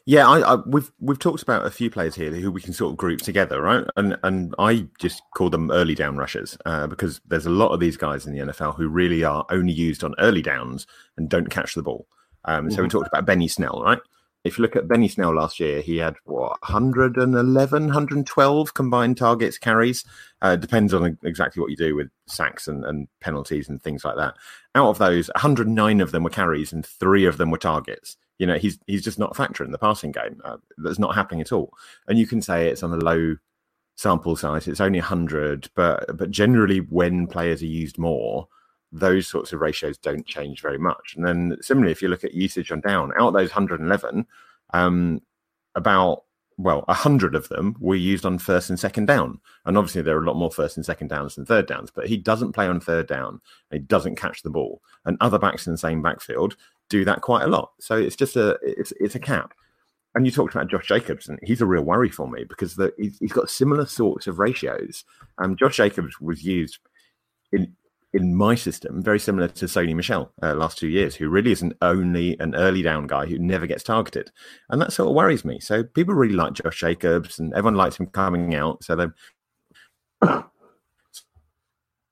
Yeah, 0.04 0.28
I, 0.28 0.54
I, 0.54 0.58
we've 0.66 0.90
we've 0.98 1.18
talked 1.18 1.42
about 1.42 1.64
a 1.64 1.70
few 1.70 1.88
players 1.88 2.16
here 2.16 2.32
who 2.32 2.50
we 2.50 2.60
can 2.60 2.72
sort 2.72 2.90
of 2.90 2.96
group 2.96 3.20
together, 3.20 3.62
right? 3.62 3.84
And 3.96 4.18
and 4.24 4.52
I 4.58 4.88
just 4.98 5.22
call 5.36 5.48
them 5.48 5.70
early 5.70 5.94
down 5.94 6.16
rushers 6.16 6.58
uh, 6.66 6.88
because 6.88 7.20
there's 7.28 7.46
a 7.46 7.50
lot 7.50 7.72
of 7.72 7.78
these 7.78 7.96
guys 7.96 8.26
in 8.26 8.32
the 8.32 8.52
NFL 8.52 8.74
who 8.74 8.88
really 8.88 9.22
are 9.22 9.46
only 9.50 9.72
used 9.72 10.02
on 10.02 10.16
early 10.18 10.42
downs 10.42 10.88
and 11.16 11.28
don't 11.28 11.50
catch 11.50 11.74
the 11.74 11.82
ball. 11.82 12.08
Um, 12.46 12.64
mm-hmm. 12.64 12.70
So 12.74 12.82
we 12.82 12.88
mm-hmm. 12.88 12.98
talked 12.98 13.08
about 13.08 13.26
Benny 13.26 13.46
Snell, 13.46 13.80
right? 13.84 14.00
If 14.44 14.58
you 14.58 14.62
look 14.62 14.74
at 14.74 14.88
Benny 14.88 15.06
Snell 15.06 15.34
last 15.34 15.60
year, 15.60 15.80
he 15.80 15.98
had 15.98 16.16
what 16.24 16.60
111, 16.62 17.84
112 17.84 18.74
combined 18.74 19.16
targets 19.16 19.56
carries. 19.56 20.04
Uh, 20.40 20.56
depends 20.56 20.92
on 20.92 21.16
exactly 21.22 21.60
what 21.60 21.70
you 21.70 21.76
do 21.76 21.94
with 21.94 22.08
sacks 22.26 22.66
and, 22.66 22.84
and 22.84 23.06
penalties 23.20 23.68
and 23.68 23.80
things 23.80 24.04
like 24.04 24.16
that. 24.16 24.34
Out 24.74 24.88
of 24.88 24.98
those, 24.98 25.28
109 25.34 26.00
of 26.00 26.10
them 26.10 26.24
were 26.24 26.30
carries 26.30 26.72
and 26.72 26.84
three 26.84 27.24
of 27.24 27.36
them 27.36 27.50
were 27.50 27.58
targets. 27.58 28.16
You 28.38 28.46
know, 28.46 28.58
he's 28.58 28.78
he's 28.88 29.04
just 29.04 29.20
not 29.20 29.30
a 29.30 29.34
factor 29.34 29.62
in 29.62 29.70
the 29.70 29.78
passing 29.78 30.10
game. 30.10 30.40
Uh, 30.44 30.56
that's 30.78 30.98
not 30.98 31.14
happening 31.14 31.40
at 31.40 31.52
all. 31.52 31.72
And 32.08 32.18
you 32.18 32.26
can 32.26 32.42
say 32.42 32.66
it's 32.66 32.82
on 32.82 32.92
a 32.92 32.96
low 32.96 33.36
sample 33.94 34.34
size. 34.34 34.66
It's 34.66 34.80
only 34.80 34.98
100, 34.98 35.70
but 35.76 36.16
but 36.16 36.32
generally 36.32 36.78
when 36.78 37.28
players 37.28 37.62
are 37.62 37.66
used 37.66 37.98
more, 37.98 38.48
those 38.92 39.26
sorts 39.26 39.52
of 39.52 39.60
ratios 39.60 39.96
don't 39.98 40.26
change 40.26 40.60
very 40.60 40.78
much. 40.78 41.14
And 41.16 41.26
then 41.26 41.56
similarly, 41.60 41.92
if 41.92 42.02
you 42.02 42.08
look 42.08 42.24
at 42.24 42.34
usage 42.34 42.70
on 42.70 42.80
down, 42.80 43.12
out 43.18 43.28
of 43.28 43.34
those 43.34 43.50
111, 43.50 44.26
um, 44.74 45.22
about 45.74 46.24
well, 46.58 46.84
a 46.86 46.94
hundred 46.94 47.34
of 47.34 47.48
them 47.48 47.74
were 47.80 47.96
used 47.96 48.26
on 48.26 48.38
first 48.38 48.70
and 48.70 48.78
second 48.78 49.06
down. 49.06 49.40
And 49.64 49.76
obviously, 49.76 50.02
there 50.02 50.16
are 50.16 50.22
a 50.22 50.26
lot 50.26 50.36
more 50.36 50.50
first 50.50 50.76
and 50.76 50.84
second 50.84 51.08
downs 51.08 51.34
than 51.34 51.46
third 51.46 51.66
downs, 51.66 51.90
but 51.90 52.06
he 52.06 52.16
doesn't 52.16 52.52
play 52.52 52.68
on 52.68 52.78
third 52.80 53.06
down. 53.06 53.40
He 53.70 53.78
doesn't 53.78 54.16
catch 54.16 54.42
the 54.42 54.50
ball. 54.50 54.82
And 55.04 55.16
other 55.20 55.38
backs 55.38 55.66
in 55.66 55.72
the 55.72 55.78
same 55.78 56.02
backfield 56.02 56.56
do 56.88 57.04
that 57.04 57.22
quite 57.22 57.42
a 57.44 57.48
lot. 57.48 57.72
So 57.80 57.96
it's 57.96 58.16
just 58.16 58.36
a 58.36 58.58
it's 58.62 58.92
it's 59.00 59.14
a 59.14 59.20
cap. 59.20 59.54
And 60.14 60.26
you 60.26 60.30
talked 60.30 60.54
about 60.54 60.68
Josh 60.68 60.88
Jacobs, 60.88 61.28
and 61.28 61.38
he's 61.42 61.62
a 61.62 61.66
real 61.66 61.82
worry 61.82 62.10
for 62.10 62.28
me 62.28 62.44
because 62.44 62.76
the, 62.76 62.92
he's, 62.98 63.18
he's 63.18 63.32
got 63.32 63.48
similar 63.48 63.86
sorts 63.86 64.26
of 64.26 64.38
ratios. 64.38 65.04
Um, 65.38 65.56
Josh 65.56 65.78
Jacobs 65.78 66.20
was 66.20 66.44
used 66.44 66.78
in 67.50 67.74
in 68.14 68.34
my 68.34 68.54
system 68.54 69.02
very 69.02 69.18
similar 69.18 69.48
to 69.48 69.64
Sony 69.64 69.94
Michel 69.94 70.32
uh, 70.42 70.54
last 70.54 70.78
two 70.78 70.88
years, 70.88 71.14
who 71.14 71.28
really 71.28 71.52
is 71.52 71.62
an 71.62 71.74
only 71.80 72.38
an 72.40 72.54
early 72.54 72.82
down 72.82 73.06
guy 73.06 73.26
who 73.26 73.38
never 73.38 73.66
gets 73.66 73.82
targeted, 73.82 74.30
and 74.68 74.80
that 74.80 74.92
sort 74.92 75.08
of 75.08 75.14
worries 75.14 75.44
me. 75.44 75.60
So 75.60 75.82
people 75.82 76.14
really 76.14 76.34
like 76.34 76.54
Josh 76.54 76.80
Jacobs, 76.80 77.38
and 77.38 77.52
everyone 77.54 77.76
likes 77.76 77.98
him 77.98 78.06
coming 78.06 78.54
out. 78.54 78.84
So 78.84 78.96
they 78.96 79.06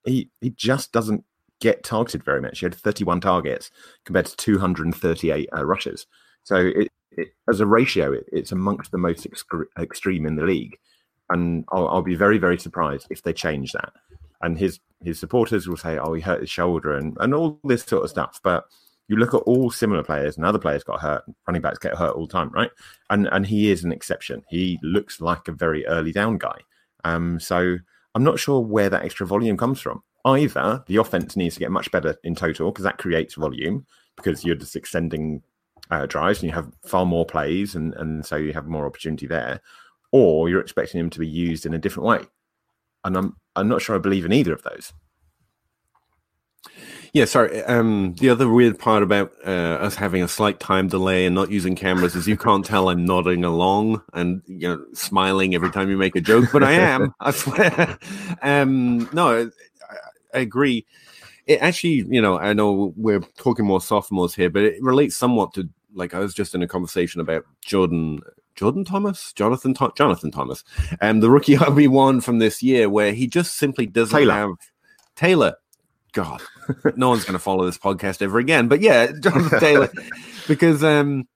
he 0.04 0.30
he 0.40 0.50
just 0.50 0.92
doesn't 0.92 1.24
get 1.60 1.84
targeted 1.84 2.24
very 2.24 2.40
much. 2.40 2.60
He 2.60 2.66
had 2.66 2.74
31 2.74 3.20
targets 3.20 3.70
compared 4.04 4.26
to 4.26 4.36
238 4.36 5.48
uh, 5.54 5.64
rushes. 5.64 6.06
So 6.42 6.56
it, 6.56 6.88
it, 7.12 7.28
as 7.48 7.60
a 7.60 7.66
ratio, 7.66 8.12
it, 8.12 8.24
it's 8.32 8.52
amongst 8.52 8.90
the 8.90 8.98
most 8.98 9.30
excre- 9.30 9.66
extreme 9.78 10.26
in 10.26 10.36
the 10.36 10.44
league. 10.44 10.78
And 11.28 11.64
I'll, 11.70 11.86
I'll, 11.88 12.02
be 12.02 12.14
very, 12.14 12.38
very 12.38 12.58
surprised 12.58 13.06
if 13.10 13.22
they 13.22 13.32
change 13.32 13.72
that. 13.72 13.92
And 14.42 14.58
his 14.58 14.80
his 15.02 15.18
supporters 15.18 15.68
will 15.68 15.76
say, 15.76 15.98
"Oh, 15.98 16.14
he 16.14 16.22
hurt 16.22 16.40
his 16.40 16.50
shoulder," 16.50 16.96
and, 16.96 17.16
and 17.20 17.34
all 17.34 17.60
this 17.64 17.82
sort 17.82 18.04
of 18.04 18.10
stuff. 18.10 18.40
But 18.42 18.64
you 19.08 19.16
look 19.16 19.34
at 19.34 19.38
all 19.38 19.70
similar 19.70 20.02
players, 20.02 20.36
and 20.36 20.46
other 20.46 20.58
players 20.58 20.84
got 20.84 21.00
hurt. 21.00 21.24
Running 21.46 21.62
backs 21.62 21.78
get 21.78 21.96
hurt 21.96 22.14
all 22.14 22.26
the 22.26 22.32
time, 22.32 22.50
right? 22.50 22.70
And 23.10 23.28
and 23.32 23.46
he 23.46 23.70
is 23.70 23.84
an 23.84 23.92
exception. 23.92 24.42
He 24.48 24.78
looks 24.82 25.20
like 25.20 25.48
a 25.48 25.52
very 25.52 25.86
early 25.86 26.12
down 26.12 26.38
guy. 26.38 26.58
Um, 27.04 27.40
so 27.40 27.76
I'm 28.14 28.24
not 28.24 28.38
sure 28.38 28.60
where 28.60 28.90
that 28.90 29.04
extra 29.04 29.26
volume 29.26 29.56
comes 29.56 29.80
from 29.80 30.02
either 30.24 30.82
the 30.86 30.96
offense 30.96 31.36
needs 31.36 31.54
to 31.54 31.60
get 31.60 31.70
much 31.70 31.90
better 31.90 32.16
in 32.24 32.34
total 32.34 32.70
because 32.70 32.84
that 32.84 32.98
creates 32.98 33.34
volume 33.34 33.86
because 34.16 34.44
you're 34.44 34.54
just 34.54 34.76
extending 34.76 35.42
uh, 35.90 36.06
drives 36.06 36.40
and 36.40 36.50
you 36.50 36.54
have 36.54 36.70
far 36.84 37.06
more 37.06 37.24
plays 37.24 37.74
and, 37.74 37.94
and 37.94 38.24
so 38.24 38.36
you 38.36 38.52
have 38.52 38.66
more 38.66 38.86
opportunity 38.86 39.26
there 39.26 39.60
or 40.12 40.48
you're 40.48 40.60
expecting 40.60 41.00
him 41.00 41.10
to 41.10 41.20
be 41.20 41.26
used 41.26 41.66
in 41.66 41.74
a 41.74 41.78
different 41.78 42.06
way 42.06 42.20
and 43.04 43.16
i'm 43.16 43.36
i'm 43.56 43.68
not 43.68 43.82
sure 43.82 43.96
i 43.96 43.98
believe 43.98 44.24
in 44.24 44.32
either 44.32 44.52
of 44.52 44.62
those 44.62 44.92
yeah, 47.12 47.24
sorry. 47.24 47.62
Um, 47.64 48.14
the 48.20 48.28
other 48.28 48.48
weird 48.48 48.78
part 48.78 49.02
about 49.02 49.32
uh, 49.44 49.50
us 49.80 49.96
having 49.96 50.22
a 50.22 50.28
slight 50.28 50.60
time 50.60 50.86
delay 50.86 51.26
and 51.26 51.34
not 51.34 51.50
using 51.50 51.74
cameras 51.74 52.14
is 52.14 52.28
you 52.28 52.36
can't 52.36 52.64
tell 52.64 52.88
I'm 52.88 53.04
nodding 53.04 53.44
along 53.44 54.02
and 54.12 54.42
you 54.46 54.68
know 54.68 54.84
smiling 54.92 55.54
every 55.54 55.70
time 55.70 55.90
you 55.90 55.96
make 55.96 56.14
a 56.14 56.20
joke, 56.20 56.50
but 56.52 56.62
I 56.62 56.72
am. 56.72 57.12
I 57.20 57.32
swear. 57.32 57.98
um, 58.42 59.08
no, 59.12 59.50
I 60.32 60.38
agree. 60.38 60.86
It 61.46 61.60
actually, 61.60 62.06
you 62.08 62.22
know, 62.22 62.38
I 62.38 62.52
know 62.52 62.92
we're 62.96 63.20
talking 63.38 63.66
more 63.66 63.80
sophomores 63.80 64.34
here, 64.34 64.50
but 64.50 64.62
it 64.62 64.80
relates 64.80 65.16
somewhat 65.16 65.52
to 65.54 65.68
like 65.92 66.14
I 66.14 66.20
was 66.20 66.32
just 66.32 66.54
in 66.54 66.62
a 66.62 66.68
conversation 66.68 67.20
about 67.20 67.44
Jordan 67.64 68.20
Jordan 68.54 68.84
Thomas, 68.84 69.32
Jonathan 69.32 69.74
Th- 69.74 69.94
Jonathan 69.96 70.30
Thomas, 70.30 70.64
and 71.00 71.16
um, 71.16 71.20
the 71.20 71.30
rookie 71.30 71.56
RB 71.56 71.88
one 71.88 72.20
from 72.20 72.38
this 72.38 72.62
year, 72.62 72.88
where 72.88 73.12
he 73.12 73.26
just 73.26 73.56
simply 73.56 73.86
doesn't 73.86 74.18
Taylor. 74.18 74.34
have 74.34 74.50
Taylor. 75.16 75.56
God, 76.12 76.42
no 76.96 77.08
one's 77.08 77.24
going 77.24 77.34
to 77.34 77.38
follow 77.38 77.64
this 77.64 77.78
podcast 77.78 78.20
ever 78.20 78.38
again. 78.38 78.68
But 78.68 78.80
yeah, 78.80 79.12
Jonathan 79.20 79.60
Taylor, 79.60 79.90
because 80.48 80.82
um, 80.82 81.28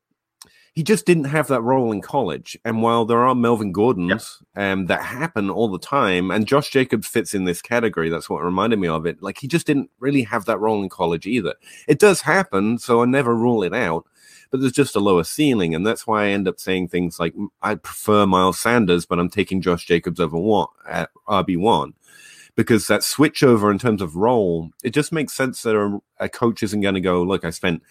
he 0.74 0.82
just 0.82 1.06
didn't 1.06 1.24
have 1.24 1.46
that 1.48 1.62
role 1.62 1.92
in 1.92 2.00
college. 2.00 2.58
And 2.64 2.82
while 2.82 3.04
there 3.04 3.24
are 3.24 3.34
Melvin 3.34 3.72
Gordons 3.72 4.40
yep. 4.56 4.62
um, 4.62 4.86
that 4.86 5.02
happen 5.02 5.48
all 5.48 5.68
the 5.68 5.78
time, 5.78 6.32
and 6.32 6.46
Josh 6.46 6.70
Jacobs 6.70 7.06
fits 7.06 7.34
in 7.34 7.44
this 7.44 7.62
category, 7.62 8.08
that's 8.10 8.28
what 8.28 8.42
reminded 8.42 8.80
me 8.80 8.88
of 8.88 9.06
it. 9.06 9.22
Like 9.22 9.38
he 9.38 9.46
just 9.46 9.66
didn't 9.66 9.90
really 10.00 10.22
have 10.24 10.46
that 10.46 10.58
role 10.58 10.82
in 10.82 10.88
college 10.88 11.26
either. 11.26 11.54
It 11.86 12.00
does 12.00 12.20
happen, 12.20 12.78
so 12.78 13.02
I 13.02 13.06
never 13.06 13.34
rule 13.34 13.62
it 13.62 13.72
out. 13.72 14.04
But 14.54 14.60
there's 14.60 14.70
just 14.70 14.94
a 14.94 15.00
lower 15.00 15.24
ceiling, 15.24 15.74
and 15.74 15.84
that's 15.84 16.06
why 16.06 16.26
I 16.26 16.28
end 16.28 16.46
up 16.46 16.60
saying 16.60 16.86
things 16.86 17.18
like 17.18 17.34
I 17.60 17.74
prefer 17.74 18.24
Miles 18.24 18.60
Sanders, 18.60 19.04
but 19.04 19.18
I'm 19.18 19.28
taking 19.28 19.60
Josh 19.60 19.84
Jacobs 19.84 20.20
over 20.20 20.38
what 20.38 20.70
at 20.88 21.10
RB 21.26 21.58
one 21.58 21.94
because 22.54 22.86
that 22.86 23.02
switch 23.02 23.42
over 23.42 23.68
in 23.68 23.80
terms 23.80 24.00
of 24.00 24.14
role, 24.14 24.70
it 24.84 24.90
just 24.90 25.10
makes 25.10 25.32
sense 25.32 25.62
that 25.62 25.74
a, 25.74 25.98
a 26.20 26.28
coach 26.28 26.62
isn't 26.62 26.82
going 26.82 26.94
to 26.94 27.00
go, 27.00 27.24
look, 27.24 27.44
I 27.44 27.50
spent 27.50 27.82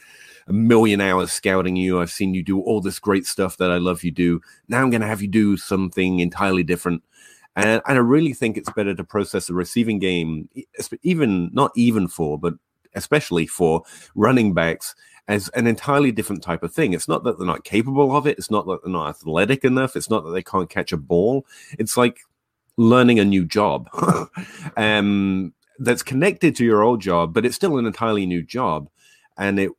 a 0.48 0.54
million 0.54 1.02
hours 1.02 1.34
scouting 1.34 1.76
you. 1.76 2.00
I've 2.00 2.12
seen 2.12 2.34
you 2.34 2.42
do 2.42 2.62
all 2.62 2.80
this 2.80 2.98
great 2.98 3.26
stuff 3.26 3.58
that 3.58 3.70
I 3.70 3.78
love 3.78 4.06
you 4.06 4.12
do. 4.12 4.40
Now 4.70 4.82
I'm 4.82 4.90
going 4.90 5.02
to 5.02 5.08
have 5.08 5.22
you 5.22 5.28
do 5.28 5.58
something 5.58 6.22
entirely 6.22 6.64
different. 6.64 7.04
And, 7.58 7.82
and 7.86 7.98
I 7.98 8.02
really 8.02 8.32
think 8.32 8.56
it's 8.56 8.72
better 8.72 8.96
to 8.96 9.04
process 9.04 9.48
the 9.48 9.54
receiving 9.54 10.00
game, 10.00 10.48
even 11.02 11.50
not 11.52 11.74
even 11.76 12.08
for, 12.08 12.40
but 12.40 12.54
especially 12.96 13.48
for 13.48 13.84
running 14.16 14.54
backs 14.54 14.96
as 15.28 15.50
an 15.50 15.68
entirely 15.68 16.12
different 16.12 16.44
type 16.44 16.64
of 16.64 16.74
thing. 16.74 16.94
It's 16.94 17.08
not 17.08 17.24
that 17.24 17.38
they're 17.38 17.48
not 17.48 17.64
capable 17.64 18.16
of 18.16 18.28
it. 18.28 18.38
It's 18.38 18.52
not 18.52 18.66
that 18.68 18.84
they're 18.84 18.92
not 18.92 19.10
athletic 19.10 19.64
enough. 19.64 19.96
It's 19.96 20.10
not 20.10 20.24
that 20.26 20.32
they 20.32 20.44
can't 20.44 20.70
catch 20.70 20.92
a 20.92 20.98
ball. 20.98 21.46
It's 21.80 21.96
like 21.96 22.20
learning 22.78 23.20
a 23.20 23.26
new 23.26 23.46
job 23.46 23.90
um, 24.78 25.54
that's 25.80 26.04
connected 26.04 26.56
to 26.58 26.66
your 26.66 26.82
old 26.84 27.02
job, 27.02 27.34
but 27.34 27.46
it's 27.46 27.56
still 27.56 27.78
an 27.78 27.86
entirely 27.86 28.26
new 28.26 28.42
job. 28.42 28.90
And 29.38 29.60
it 29.60 29.72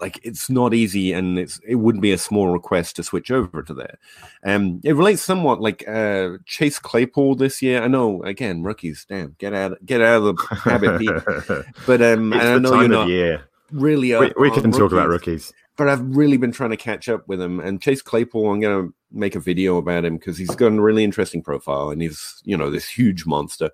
like 0.00 0.18
it's 0.24 0.50
not 0.50 0.74
easy 0.74 1.12
and 1.12 1.38
it's 1.38 1.60
it 1.66 1.76
wouldn't 1.76 2.02
be 2.02 2.10
a 2.10 2.18
small 2.18 2.48
request 2.48 2.96
to 2.96 3.04
switch 3.04 3.30
over 3.30 3.62
to 3.62 3.72
there. 3.72 3.98
Um 4.44 4.80
it 4.82 4.94
relates 4.94 5.22
somewhat 5.22 5.60
like 5.60 5.88
uh 5.88 6.38
Chase 6.44 6.80
Claypool 6.80 7.36
this 7.36 7.62
year. 7.62 7.80
I 7.80 7.86
know 7.86 8.22
again, 8.24 8.64
rookies, 8.64 9.06
damn, 9.08 9.36
get 9.38 9.54
out 9.54 9.78
get 9.86 10.02
out 10.02 10.22
of 10.22 10.36
the 10.36 10.54
habit. 10.56 11.64
but 11.86 12.02
um 12.02 12.32
it's 12.32 12.42
I 12.42 12.58
know 12.58 12.80
you're 12.80 12.88
not 12.88 13.08
year. 13.08 13.44
Really 13.72 14.14
we, 14.16 14.32
we 14.38 14.50
can 14.50 14.72
talk 14.72 14.92
about 14.92 15.08
rookies. 15.08 15.52
But 15.76 15.88
I've 15.88 16.16
really 16.16 16.36
been 16.36 16.52
trying 16.52 16.70
to 16.70 16.76
catch 16.76 17.08
up 17.08 17.26
with 17.28 17.40
him. 17.40 17.58
And 17.60 17.80
Chase 17.80 18.02
Claypool, 18.02 18.50
I'm 18.50 18.60
gonna 18.60 18.88
make 19.10 19.34
a 19.34 19.40
video 19.40 19.78
about 19.78 20.04
him 20.04 20.16
because 20.16 20.38
he's 20.38 20.54
got 20.54 20.72
a 20.72 20.80
really 20.80 21.04
interesting 21.04 21.42
profile 21.42 21.90
and 21.90 22.02
he's, 22.02 22.42
you 22.44 22.56
know, 22.56 22.70
this 22.70 22.88
huge 22.88 23.26
monster. 23.26 23.70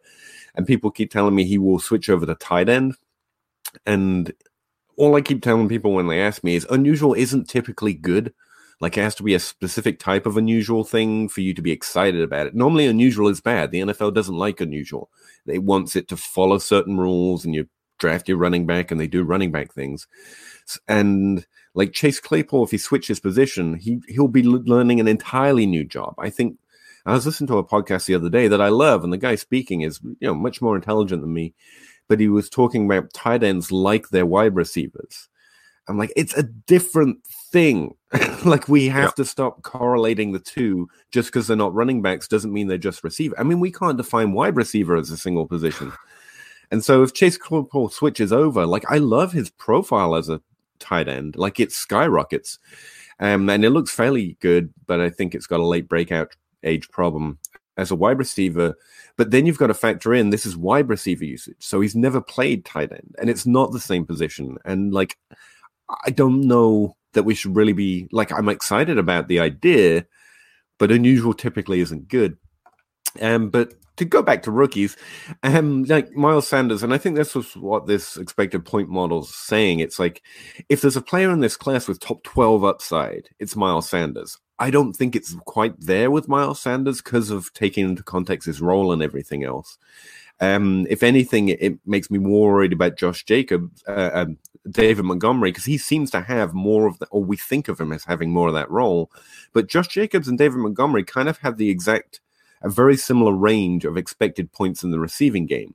And 0.54 0.66
people 0.66 0.90
keep 0.90 1.10
telling 1.10 1.34
me 1.34 1.44
he 1.44 1.58
will 1.58 1.78
switch 1.78 2.08
over 2.08 2.26
to 2.26 2.34
tight 2.34 2.68
end. 2.68 2.96
And 3.86 4.32
all 4.96 5.14
I 5.14 5.20
keep 5.20 5.42
telling 5.42 5.68
people 5.68 5.92
when 5.92 6.08
they 6.08 6.20
ask 6.20 6.42
me 6.42 6.56
is 6.56 6.66
unusual 6.70 7.14
isn't 7.14 7.48
typically 7.48 7.94
good. 7.94 8.34
Like 8.80 8.96
it 8.96 9.02
has 9.02 9.14
to 9.16 9.22
be 9.22 9.34
a 9.34 9.40
specific 9.40 9.98
type 9.98 10.26
of 10.26 10.36
unusual 10.36 10.84
thing 10.84 11.28
for 11.28 11.40
you 11.40 11.52
to 11.54 11.62
be 11.62 11.72
excited 11.72 12.20
about 12.20 12.46
it. 12.46 12.54
Normally, 12.54 12.86
unusual 12.86 13.28
is 13.28 13.40
bad. 13.40 13.70
The 13.70 13.80
NFL 13.80 14.14
doesn't 14.14 14.36
like 14.36 14.60
unusual. 14.60 15.10
They 15.46 15.58
wants 15.58 15.96
it 15.96 16.06
to 16.08 16.16
follow 16.16 16.58
certain 16.58 16.96
rules, 16.96 17.44
and 17.44 17.54
you 17.54 17.68
draft 17.98 18.28
your 18.28 18.38
running 18.38 18.66
back, 18.66 18.90
and 18.90 19.00
they 19.00 19.06
do 19.06 19.22
running 19.22 19.52
back 19.52 19.72
things. 19.72 20.06
And 20.86 21.46
like 21.74 21.92
Chase 21.92 22.20
Claypool, 22.20 22.64
if 22.64 22.70
he 22.70 22.78
switches 22.78 23.20
position, 23.20 23.74
he 23.74 24.00
he'll 24.08 24.28
be 24.28 24.42
learning 24.42 25.00
an 25.00 25.08
entirely 25.08 25.66
new 25.66 25.84
job. 25.84 26.14
I 26.18 26.30
think 26.30 26.58
I 27.06 27.12
was 27.12 27.26
listening 27.26 27.48
to 27.48 27.58
a 27.58 27.64
podcast 27.64 28.06
the 28.06 28.14
other 28.14 28.30
day 28.30 28.48
that 28.48 28.60
I 28.60 28.68
love, 28.68 29.04
and 29.04 29.12
the 29.12 29.18
guy 29.18 29.34
speaking 29.34 29.82
is 29.82 30.00
you 30.02 30.28
know 30.28 30.34
much 30.34 30.60
more 30.60 30.76
intelligent 30.76 31.22
than 31.22 31.32
me 31.32 31.54
but 32.08 32.18
he 32.18 32.28
was 32.28 32.48
talking 32.48 32.86
about 32.86 33.12
tight 33.12 33.44
ends 33.44 33.70
like 33.70 34.08
their 34.08 34.26
wide 34.26 34.56
receivers. 34.56 35.28
I'm 35.88 35.98
like, 35.98 36.12
it's 36.16 36.36
a 36.36 36.42
different 36.42 37.24
thing. 37.52 37.94
like 38.44 38.68
we 38.68 38.88
have 38.88 39.14
to 39.14 39.24
stop 39.24 39.62
correlating 39.62 40.32
the 40.32 40.38
two 40.38 40.88
just 41.12 41.28
because 41.28 41.46
they're 41.46 41.56
not 41.56 41.74
running 41.74 42.02
backs 42.02 42.28
doesn't 42.28 42.52
mean 42.52 42.66
they're 42.66 42.78
just 42.78 43.04
receiver. 43.04 43.38
I 43.38 43.42
mean, 43.42 43.60
we 43.60 43.70
can't 43.70 43.96
define 43.96 44.32
wide 44.32 44.56
receiver 44.56 44.96
as 44.96 45.10
a 45.10 45.16
single 45.16 45.46
position. 45.46 45.92
And 46.70 46.84
so 46.84 47.02
if 47.02 47.14
Chase 47.14 47.38
Claypool 47.38 47.90
switches 47.90 48.32
over, 48.32 48.66
like 48.66 48.84
I 48.90 48.98
love 48.98 49.32
his 49.32 49.50
profile 49.50 50.14
as 50.14 50.28
a 50.28 50.40
tight 50.78 51.08
end, 51.08 51.36
like 51.36 51.60
it 51.60 51.72
skyrockets. 51.72 52.58
Um, 53.20 53.48
and 53.50 53.64
it 53.64 53.70
looks 53.70 53.90
fairly 53.90 54.36
good, 54.40 54.72
but 54.86 55.00
I 55.00 55.10
think 55.10 55.34
it's 55.34 55.46
got 55.46 55.60
a 55.60 55.66
late 55.66 55.88
breakout 55.88 56.36
age 56.62 56.88
problem 56.90 57.38
as 57.76 57.90
a 57.90 57.96
wide 57.96 58.18
receiver. 58.18 58.76
But 59.16 59.30
then 59.30 59.46
you've 59.46 59.58
got 59.58 59.68
to 59.68 59.74
factor 59.74 60.14
in 60.14 60.30
this 60.30 60.46
is 60.46 60.56
wide 60.56 60.88
receiver 60.88 61.24
usage. 61.24 61.56
So 61.58 61.80
he's 61.80 61.96
never 61.96 62.20
played 62.20 62.64
tight 62.64 62.92
end 62.92 63.14
and 63.18 63.28
it's 63.28 63.46
not 63.46 63.72
the 63.72 63.80
same 63.80 64.04
position. 64.04 64.58
And 64.64 64.92
like, 64.92 65.16
I 66.04 66.10
don't 66.10 66.42
know 66.42 66.96
that 67.14 67.24
we 67.24 67.34
should 67.34 67.56
really 67.56 67.72
be 67.72 68.08
like, 68.12 68.30
I'm 68.32 68.48
excited 68.48 68.98
about 68.98 69.28
the 69.28 69.40
idea, 69.40 70.06
but 70.78 70.92
unusual 70.92 71.34
typically 71.34 71.80
isn't 71.80 72.08
good. 72.08 72.36
Um, 73.20 73.48
but 73.50 73.72
to 73.98 74.04
go 74.04 74.22
back 74.22 74.42
to 74.42 74.50
rookies, 74.50 74.96
um, 75.42 75.84
like 75.84 76.12
Miles 76.12 76.48
Sanders, 76.48 76.82
and 76.82 76.94
I 76.94 76.98
think 76.98 77.16
this 77.16 77.34
was 77.34 77.56
what 77.56 77.86
this 77.86 78.16
expected 78.16 78.64
point 78.64 78.88
model 78.88 79.22
is 79.22 79.34
saying. 79.34 79.80
It's 79.80 79.98
like 79.98 80.22
if 80.68 80.80
there's 80.80 80.96
a 80.96 81.02
player 81.02 81.30
in 81.30 81.40
this 81.40 81.56
class 81.56 81.86
with 81.86 82.00
top 82.00 82.22
12 82.22 82.64
upside, 82.64 83.28
it's 83.38 83.56
Miles 83.56 83.88
Sanders. 83.88 84.38
I 84.58 84.70
don't 84.70 84.94
think 84.94 85.14
it's 85.14 85.34
quite 85.44 85.78
there 85.78 86.10
with 86.10 86.28
Miles 86.28 86.60
Sanders 86.60 87.00
because 87.00 87.30
of 87.30 87.52
taking 87.52 87.88
into 87.88 88.02
context 88.02 88.46
his 88.46 88.60
role 88.60 88.92
and 88.92 89.02
everything 89.02 89.44
else. 89.44 89.78
Um, 90.40 90.86
if 90.88 91.02
anything, 91.02 91.48
it 91.48 91.78
makes 91.84 92.10
me 92.10 92.18
more 92.18 92.52
worried 92.52 92.72
about 92.72 92.96
Josh 92.96 93.24
Jacobs, 93.24 93.82
uh, 93.88 94.10
um, 94.12 94.38
David 94.70 95.04
Montgomery, 95.04 95.50
because 95.50 95.64
he 95.64 95.78
seems 95.78 96.10
to 96.12 96.20
have 96.20 96.54
more 96.54 96.86
of 96.86 96.98
the, 96.98 97.06
or 97.06 97.24
we 97.24 97.36
think 97.36 97.68
of 97.68 97.80
him 97.80 97.92
as 97.92 98.04
having 98.04 98.30
more 98.30 98.48
of 98.48 98.54
that 98.54 98.70
role. 98.70 99.10
But 99.52 99.68
Josh 99.68 99.88
Jacobs 99.88 100.28
and 100.28 100.38
David 100.38 100.58
Montgomery 100.58 101.04
kind 101.04 101.28
of 101.28 101.38
have 101.38 101.56
the 101.56 101.70
exact 101.70 102.20
a 102.62 102.68
very 102.68 102.96
similar 102.96 103.32
range 103.32 103.84
of 103.84 103.96
expected 103.96 104.52
points 104.52 104.82
in 104.82 104.90
the 104.90 105.00
receiving 105.00 105.46
game. 105.46 105.74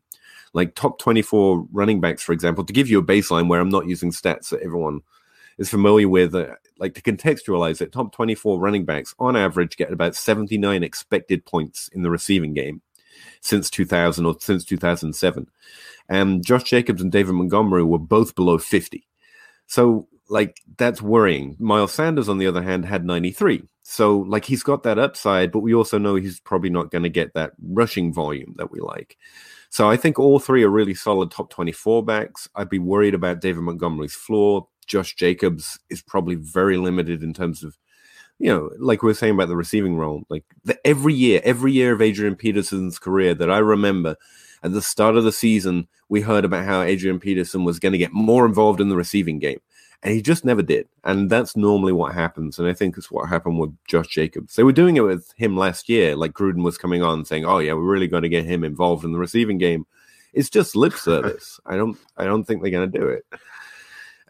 Like 0.53 0.75
top 0.75 0.99
24 0.99 1.67
running 1.71 1.99
backs, 1.99 2.21
for 2.21 2.31
example, 2.31 2.63
to 2.63 2.73
give 2.73 2.89
you 2.89 2.99
a 2.99 3.03
baseline 3.03 3.47
where 3.47 3.59
I'm 3.59 3.69
not 3.69 3.87
using 3.87 4.11
stats 4.11 4.49
that 4.49 4.61
everyone 4.61 5.01
is 5.57 5.69
familiar 5.69 6.07
with, 6.07 6.35
uh, 6.35 6.55
like 6.77 6.93
to 6.95 7.01
contextualize 7.01 7.81
it, 7.81 7.91
top 7.91 8.11
24 8.13 8.59
running 8.59 8.85
backs 8.85 9.15
on 9.19 9.35
average 9.35 9.77
get 9.77 9.91
about 9.91 10.15
79 10.15 10.83
expected 10.83 11.45
points 11.45 11.89
in 11.93 12.03
the 12.03 12.11
receiving 12.11 12.53
game 12.53 12.81
since 13.41 13.69
2000 13.69 14.25
or 14.25 14.35
since 14.39 14.63
2007. 14.65 15.47
And 16.09 16.45
Josh 16.45 16.63
Jacobs 16.63 17.01
and 17.01 17.11
David 17.11 17.33
Montgomery 17.33 17.83
were 17.83 17.99
both 17.99 18.35
below 18.35 18.57
50. 18.57 19.07
So, 19.67 20.07
like, 20.29 20.61
that's 20.77 21.01
worrying. 21.01 21.55
Miles 21.59 21.93
Sanders, 21.93 22.29
on 22.29 22.37
the 22.37 22.47
other 22.47 22.61
hand, 22.61 22.85
had 22.85 23.05
93. 23.05 23.63
So, 23.83 24.19
like, 24.19 24.45
he's 24.45 24.63
got 24.63 24.83
that 24.83 24.97
upside, 24.97 25.51
but 25.51 25.59
we 25.59 25.73
also 25.73 25.97
know 25.97 26.15
he's 26.15 26.39
probably 26.39 26.69
not 26.69 26.91
going 26.91 27.03
to 27.03 27.09
get 27.09 27.33
that 27.33 27.51
rushing 27.61 28.13
volume 28.13 28.55
that 28.57 28.71
we 28.71 28.79
like. 28.79 29.17
So, 29.69 29.89
I 29.89 29.97
think 29.97 30.17
all 30.17 30.39
three 30.39 30.63
are 30.63 30.69
really 30.69 30.93
solid 30.93 31.31
top 31.31 31.49
24 31.49 32.03
backs. 32.05 32.47
I'd 32.55 32.69
be 32.69 32.79
worried 32.79 33.13
about 33.13 33.41
David 33.41 33.63
Montgomery's 33.63 34.15
floor. 34.15 34.67
Josh 34.85 35.15
Jacobs 35.15 35.79
is 35.89 36.01
probably 36.01 36.35
very 36.35 36.77
limited 36.77 37.23
in 37.23 37.33
terms 37.33 37.63
of, 37.63 37.77
you 38.39 38.49
know, 38.49 38.69
like 38.79 39.03
we 39.03 39.11
are 39.11 39.15
saying 39.15 39.33
about 39.33 39.49
the 39.49 39.55
receiving 39.55 39.97
role. 39.97 40.23
Like, 40.29 40.45
the, 40.63 40.77
every 40.87 41.13
year, 41.13 41.41
every 41.43 41.73
year 41.73 41.93
of 41.93 42.01
Adrian 42.01 42.35
Peterson's 42.35 42.99
career 42.99 43.33
that 43.35 43.51
I 43.51 43.57
remember, 43.57 44.15
at 44.63 44.71
the 44.71 44.81
start 44.81 45.17
of 45.17 45.25
the 45.25 45.31
season, 45.33 45.89
we 46.07 46.21
heard 46.21 46.45
about 46.45 46.65
how 46.65 46.81
Adrian 46.81 47.19
Peterson 47.19 47.65
was 47.65 47.79
going 47.79 47.91
to 47.91 47.97
get 47.97 48.13
more 48.13 48.45
involved 48.45 48.79
in 48.79 48.87
the 48.87 48.95
receiving 48.95 49.39
game 49.39 49.59
and 50.03 50.13
he 50.13 50.21
just 50.21 50.43
never 50.43 50.61
did. 50.61 50.87
And 51.05 51.29
that's 51.29 51.55
normally 51.55 51.93
what 51.93 52.13
happens. 52.13 52.59
And 52.59 52.67
I 52.67 52.73
think 52.73 52.97
it's 52.97 53.09
what 53.09 53.29
happened 53.29 53.57
with 53.57 53.75
Josh 53.87 54.07
Jacobs. 54.07 54.55
They 54.55 54.63
were 54.63 54.73
doing 54.73 54.97
it 54.97 55.01
with 55.01 55.33
him 55.37 55.55
last 55.55 55.87
year. 55.87 56.15
Like 56.15 56.33
Gruden 56.33 56.63
was 56.63 56.77
coming 56.77 57.01
on 57.01 57.23
saying, 57.23 57.45
"Oh 57.45 57.59
yeah, 57.59 57.73
we're 57.73 57.91
really 57.91 58.07
going 58.07 58.23
to 58.23 58.29
get 58.29 58.45
him 58.45 58.63
involved 58.63 59.05
in 59.05 59.13
the 59.13 59.19
receiving 59.19 59.57
game." 59.57 59.85
It's 60.33 60.49
just 60.49 60.75
lip 60.75 60.93
service. 60.97 61.59
I 61.65 61.77
don't. 61.77 61.97
I 62.17 62.25
don't 62.25 62.43
think 62.43 62.61
they're 62.61 62.71
going 62.71 62.91
to 62.91 62.99
do 62.99 63.07
it. 63.07 63.25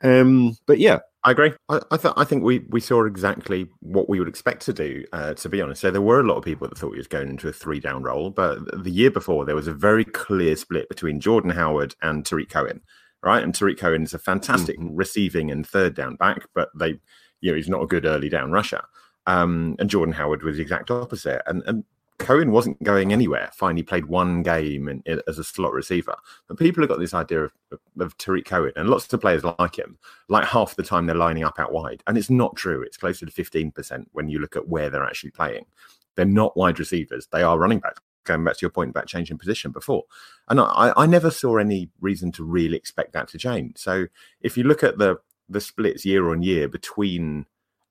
Um, 0.04 0.58
but 0.68 0.80
yeah, 0.80 1.00
I 1.24 1.32
agree. 1.32 1.54
I, 1.70 1.80
I, 1.90 1.98
th- 1.98 2.14
I 2.18 2.26
think 2.26 2.44
we, 2.44 2.60
we 2.70 2.82
saw 2.82 3.06
exactly 3.06 3.70
what 3.80 4.10
we 4.10 4.20
would 4.20 4.28
expect 4.28 4.64
to 4.64 4.74
do, 4.74 5.06
uh, 5.14 5.34
to 5.36 5.48
be 5.48 5.62
honest. 5.62 5.80
So 5.80 5.92
there 5.92 6.02
were 6.02 6.20
a 6.20 6.24
lot 6.24 6.36
of 6.36 6.44
people 6.44 6.68
that 6.68 6.78
thought 6.78 6.92
he 6.92 6.98
was 6.98 7.08
going 7.08 7.30
into 7.30 7.48
a 7.48 7.54
three 7.54 7.80
down 7.80 8.04
role, 8.04 8.30
but 8.30 8.84
the 8.84 8.92
year 8.92 9.10
before 9.10 9.46
there 9.46 9.56
was 9.56 9.68
a 9.68 9.74
very 9.74 10.04
clear 10.04 10.58
split 10.58 10.90
between 10.90 11.22
Jordan 11.22 11.52
Howard 11.52 11.96
and 12.02 12.26
Tarik 12.26 12.50
Cohen 12.50 12.82
right? 13.24 13.44
And 13.44 13.56
Tarik 13.56 13.78
Cohen 13.78 14.04
is 14.04 14.14
a 14.14 14.20
fantastic 14.20 14.78
mm-hmm. 14.78 14.96
receiving 14.96 15.50
and 15.50 15.66
third 15.66 15.96
down 15.96 16.16
back, 16.16 16.48
but 16.54 16.70
they, 16.78 17.00
you 17.42 17.52
know, 17.52 17.56
he's 17.56 17.70
not 17.70 17.82
a 17.82 17.88
good 17.88 18.06
early 18.06 18.30
down 18.30 18.52
rusher. 18.52 18.84
Um, 19.26 19.76
and 19.80 19.90
Jordan 19.90 20.14
Howard 20.14 20.44
was 20.44 20.58
the 20.58 20.62
exact 20.62 20.92
opposite. 20.92 21.42
And, 21.48 21.64
and 21.66 21.86
Cohen 22.20 22.52
wasn't 22.52 22.82
going 22.84 23.14
anywhere. 23.14 23.50
Fine, 23.54 23.78
he 23.78 23.84
played 23.84 24.06
one 24.06 24.44
game 24.44 24.88
in, 24.88 25.02
in, 25.06 25.22
as 25.28 25.40
a 25.40 25.44
slot 25.44 25.74
receiver. 25.74 26.16
But 26.48 26.60
people 26.60 26.84
have 26.84 26.90
got 26.90 27.00
this 27.00 27.14
idea 27.14 27.46
of, 27.46 27.52
of, 27.72 27.80
of 28.00 28.18
Tarik 28.18 28.46
Cohen, 28.46 28.74
and 28.76 28.90
lots 28.90 29.12
of 29.12 29.22
players 29.22 29.44
like 29.44 29.78
him, 29.78 29.98
like 30.28 30.46
half 30.46 30.76
the 30.76 30.84
time 30.84 31.06
they're 31.06 31.16
lining 31.16 31.44
up 31.44 31.60
out 31.60 31.72
wide. 31.72 32.04
And 32.08 32.18
it's 32.18 32.30
not 32.30 32.56
true. 32.56 32.82
It's 32.82 32.98
closer 32.98 33.26
to 33.26 33.32
15% 33.32 34.06
when 34.12 34.28
you 34.28 34.40
look 34.40 34.56
at 34.56 34.68
where 34.68 34.90
they're 34.90 35.06
actually 35.06 35.32
playing. 35.32 35.66
They're 36.16 36.26
not 36.26 36.56
wide 36.56 36.78
receivers, 36.78 37.28
they 37.32 37.42
are 37.42 37.58
running 37.58 37.80
backs 37.80 38.02
going 38.24 38.44
back 38.44 38.56
to 38.56 38.62
your 38.62 38.70
point 38.70 38.92
about 38.92 39.08
changing 39.08 39.38
position 39.38 39.72
before. 39.72 40.04
And 40.50 40.60
I, 40.60 40.94
I 40.96 41.06
never 41.06 41.32
saw 41.32 41.58
any 41.58 41.90
reason 42.00 42.32
to 42.34 42.44
really 42.44 42.78
expect 42.78 43.14
that 43.14 43.28
to 43.30 43.38
change. 43.38 43.78
So 43.78 44.08
if 44.42 44.58
you 44.58 44.64
look 44.64 44.84
at 44.84 44.98
the 44.98 45.18
the 45.50 45.62
splits 45.62 46.06
year 46.06 46.32
on 46.32 46.42
year 46.42 46.68
between 46.68 47.46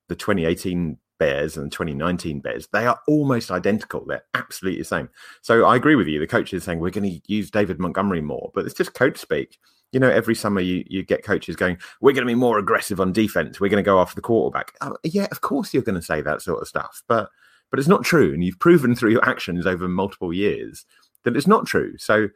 the 0.09 0.15
2018 0.15 0.97
Bears 1.19 1.55
and 1.55 1.71
2019 1.71 2.41
Bears, 2.41 2.67
they 2.73 2.85
are 2.85 2.99
almost 3.07 3.51
identical. 3.51 4.05
They're 4.05 4.25
absolutely 4.33 4.81
the 4.81 4.85
same. 4.85 5.09
So 5.41 5.65
I 5.65 5.75
agree 5.75 5.95
with 5.95 6.07
you. 6.07 6.19
The 6.19 6.27
coach 6.27 6.53
is 6.53 6.63
saying 6.63 6.79
we're 6.79 6.89
going 6.89 7.09
to 7.09 7.21
use 7.31 7.51
David 7.51 7.79
Montgomery 7.79 8.21
more, 8.21 8.51
but 8.53 8.65
it's 8.65 8.73
just 8.73 8.93
coach 8.93 9.17
speak. 9.17 9.59
You 9.91 9.99
know, 9.99 10.09
every 10.09 10.33
summer 10.33 10.59
you, 10.59 10.83
you 10.87 11.03
get 11.03 11.23
coaches 11.23 11.55
going, 11.55 11.77
we're 12.01 12.13
going 12.13 12.25
to 12.25 12.31
be 12.31 12.35
more 12.35 12.57
aggressive 12.57 12.99
on 12.99 13.13
defense. 13.13 13.59
We're 13.59 13.69
going 13.69 13.83
to 13.83 13.87
go 13.87 13.99
after 13.99 14.15
the 14.15 14.21
quarterback. 14.21 14.73
Oh, 14.81 14.97
yeah, 15.03 15.27
of 15.31 15.41
course 15.41 15.71
you're 15.71 15.83
going 15.83 15.99
to 15.99 16.01
say 16.01 16.19
that 16.21 16.41
sort 16.41 16.61
of 16.61 16.67
stuff. 16.67 17.03
But 17.07 17.29
but 17.69 17.79
it's 17.79 17.87
not 17.87 18.03
true. 18.03 18.33
And 18.33 18.43
you've 18.43 18.59
proven 18.59 18.95
through 18.95 19.11
your 19.11 19.27
actions 19.27 19.65
over 19.65 19.87
multiple 19.87 20.33
years 20.33 20.85
that 21.23 21.35
it's 21.35 21.47
not 21.47 21.65
true. 21.65 21.97
So 21.97 22.29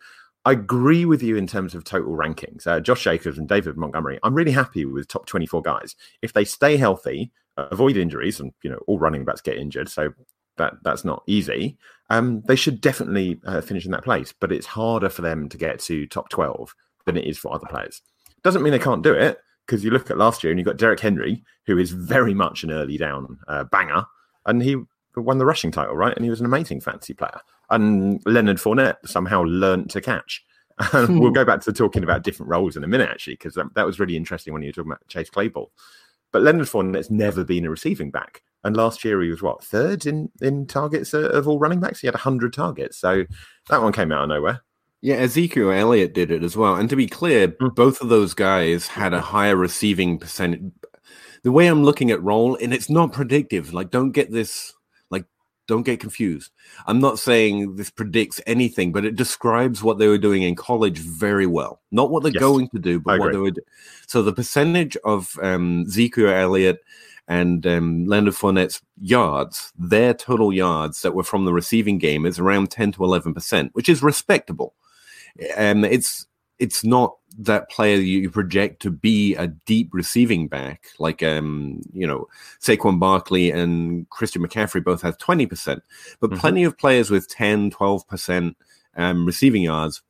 I 0.46 0.54
agree 0.54 1.06
with 1.06 1.22
you 1.22 1.36
in 1.36 1.46
terms 1.46 1.76
of 1.76 1.84
total 1.84 2.14
rankings. 2.14 2.66
Uh, 2.66 2.80
Josh 2.80 3.04
Jacobs 3.04 3.38
and 3.38 3.48
David 3.48 3.78
Montgomery, 3.78 4.20
I'm 4.24 4.34
really 4.34 4.52
happy 4.52 4.86
with 4.86 5.08
top 5.08 5.26
24 5.26 5.62
guys. 5.62 5.96
If 6.22 6.34
they 6.34 6.46
stay 6.46 6.78
healthy, 6.78 7.32
avoid 7.58 7.98
injuries, 7.98 8.40
and 8.40 8.54
you 8.64 8.70
know 8.70 8.80
all 8.88 9.00
running 9.00 9.26
backs 9.26 9.42
get 9.42 9.58
injured, 9.58 9.90
so 9.90 10.14
that 10.58 10.76
that's 10.84 11.04
not 11.04 11.24
easy. 11.28 11.78
Um, 12.10 12.42
they 12.48 12.56
should 12.56 12.80
definitely 12.80 13.40
uh, 13.46 13.62
finish 13.62 13.86
in 13.86 13.92
that 13.92 14.04
place, 14.04 14.34
but 14.40 14.52
it's 14.52 14.66
harder 14.66 15.10
for 15.10 15.22
them 15.22 15.50
to 15.50 15.58
get 15.58 15.80
to 15.82 16.08
top 16.08 16.30
12 16.30 16.74
than 17.06 17.18
it 17.18 17.26
is 17.26 17.38
for 17.38 17.54
other 17.54 17.68
players. 17.68 18.02
Doesn't 18.44 18.64
mean 18.64 18.72
they 18.72 18.80
can't 18.80 19.04
do 19.04 19.14
it 19.14 19.40
because 19.66 19.84
you 19.84 19.92
look 19.92 20.10
at 20.10 20.18
last 20.18 20.44
year 20.44 20.52
and 20.52 20.60
you've 20.60 20.66
got 20.66 20.78
Derrick 20.78 21.00
Henry, 21.00 21.44
who 21.66 21.78
is 21.78 21.92
very 21.92 22.34
much 22.34 22.64
an 22.64 22.72
early 22.72 22.98
down 22.98 23.38
uh, 23.48 23.66
banger, 23.66 24.06
and 24.46 24.64
he 24.64 24.78
won 25.22 25.38
the 25.38 25.46
rushing 25.46 25.72
title, 25.72 25.96
right? 25.96 26.16
And 26.16 26.24
he 26.24 26.30
was 26.30 26.40
an 26.40 26.46
amazing 26.46 26.82
fantasy 26.82 27.14
player. 27.14 27.40
And 27.70 28.22
Leonard 28.26 28.58
Fournette 28.58 28.98
somehow 29.06 29.44
learned 29.44 29.90
to 29.92 30.02
catch. 30.02 30.44
And 30.94 31.20
we'll 31.20 31.32
go 31.32 31.44
back 31.44 31.62
to 31.62 31.74
talking 31.74 32.04
about 32.04 32.22
different 32.22 32.52
roles 32.52 32.78
in 32.78 32.84
a 32.84 32.88
minute, 32.88 33.10
actually, 33.10 33.34
because 33.34 33.56
that, 33.56 33.74
that, 33.74 33.86
was 33.88 34.00
really 34.00 34.16
interesting 34.16 34.54
when 34.54 34.62
you 34.62 34.68
were 34.68 34.74
talking 34.74 34.92
about 34.92 35.08
Chase 35.08 35.28
Claypool. 35.28 35.72
But 36.32 36.44
Leonard 36.44 36.68
Fournette's 36.68 37.10
never 37.10 37.44
been 37.44 37.66
a 37.66 37.70
receiving 37.72 38.12
back. 38.12 38.44
And 38.64 38.78
last 38.78 39.04
year 39.04 39.22
he 39.22 39.30
was 39.30 39.42
what 39.42 39.64
third 39.64 40.06
in 40.06 40.30
in 40.42 40.68
targets 40.68 41.14
of 41.14 41.48
all 41.48 41.58
running 41.58 41.80
backs. 41.80 42.02
He 42.02 42.08
had 42.08 42.16
hundred 42.16 42.54
targets, 42.54 42.98
so 42.98 43.26
that 43.70 43.82
one 43.82 43.94
came 43.94 44.12
out 44.12 44.24
of 44.24 44.30
nowhere. 44.30 44.62
Yeah, 45.02 45.16
Ezekiel 45.16 45.72
Elliott 45.72 46.14
did 46.14 46.32
it 46.32 46.44
as 46.44 46.58
well. 46.58 46.76
And 46.76 46.90
to 46.90 46.96
be 46.96 47.08
clear, 47.08 47.48
mm. 47.48 47.74
both 47.74 48.02
of 48.02 48.10
those 48.10 48.34
guys 48.34 48.88
had 48.88 49.14
a 49.14 49.22
higher 49.22 49.56
receiving 49.56 50.18
percentage. 50.18 50.72
The 51.44 51.52
way 51.52 51.68
I'm 51.68 51.84
looking 51.84 52.12
at 52.12 52.22
role, 52.22 52.58
and 52.62 52.74
it's 52.74 52.90
not 52.90 53.14
predictive. 53.14 53.74
Like, 53.74 53.92
don't 53.92 54.12
get 54.12 54.32
this 54.32 54.74
don't 55.68 55.84
get 55.84 56.00
confused. 56.00 56.52
I'm 56.88 57.00
not 57.00 57.20
saying 57.20 57.76
this 57.76 57.90
predicts 57.90 58.42
anything, 58.48 58.92
but 58.92 59.06
it 59.06 59.16
describes 59.16 59.84
what 59.84 59.98
they 59.98 60.08
were 60.08 60.18
doing 60.18 60.44
in 60.44 60.56
college 60.56 61.00
very 61.00 61.46
well. 61.46 61.82
Not 61.92 62.10
what 62.10 62.24
they're 62.24 62.32
yes, 62.32 62.42
going 62.42 62.70
to 62.70 62.80
do, 62.80 63.00
but 63.00 63.20
what 63.20 63.32
they 63.32 63.38
would. 63.38 63.62
So 64.08 64.22
the 64.22 64.34
percentage 64.34 64.98
of 65.04 65.38
um, 65.42 65.84
Ezekiel 65.88 66.30
Elliott 66.30 66.80
and 67.28 67.68
um, 67.68 68.06
Leonard 68.06 68.36
Fournette's 68.36 68.82
yards, 69.02 69.74
their 69.78 70.14
total 70.14 70.54
yards 70.54 71.02
that 71.02 71.14
were 71.14 71.24
from 71.24 71.46
the 71.46 71.54
receiving 71.54 71.98
game, 71.98 72.26
is 72.26 72.40
around 72.40 72.72
10 72.72 72.94
to 72.94 73.04
11 73.04 73.34
percent, 73.34 73.72
which 73.74 73.90
is 73.90 74.02
respectable. 74.02 74.74
And 75.56 75.86
um, 75.86 75.92
it's 75.92 76.26
it's 76.60 76.84
not 76.84 77.18
that 77.40 77.70
player 77.70 77.98
you 77.98 78.30
project 78.32 78.82
to 78.82 78.90
be 78.90 79.36
a 79.36 79.48
deep 79.48 79.90
receiving 79.94 80.48
back, 80.48 80.88
like 80.98 81.22
um, 81.22 81.82
you 81.94 82.08
know, 82.08 82.28
Saquon 82.60 83.00
Barkley 83.00 83.52
and 83.52 84.10
Christian 84.10 84.46
McCaffrey 84.46 84.84
both 84.84 85.02
have 85.04 85.18
20%, 85.18 85.82
but 86.20 86.30
mm-hmm. 86.30 86.40
plenty 86.40 86.64
of 86.64 86.78
players 86.78 87.12
with 87.12 87.28
10, 87.30 87.72
12% 87.72 88.56
um, 88.96 89.26
receiving 89.26 89.62
yards 89.62 90.02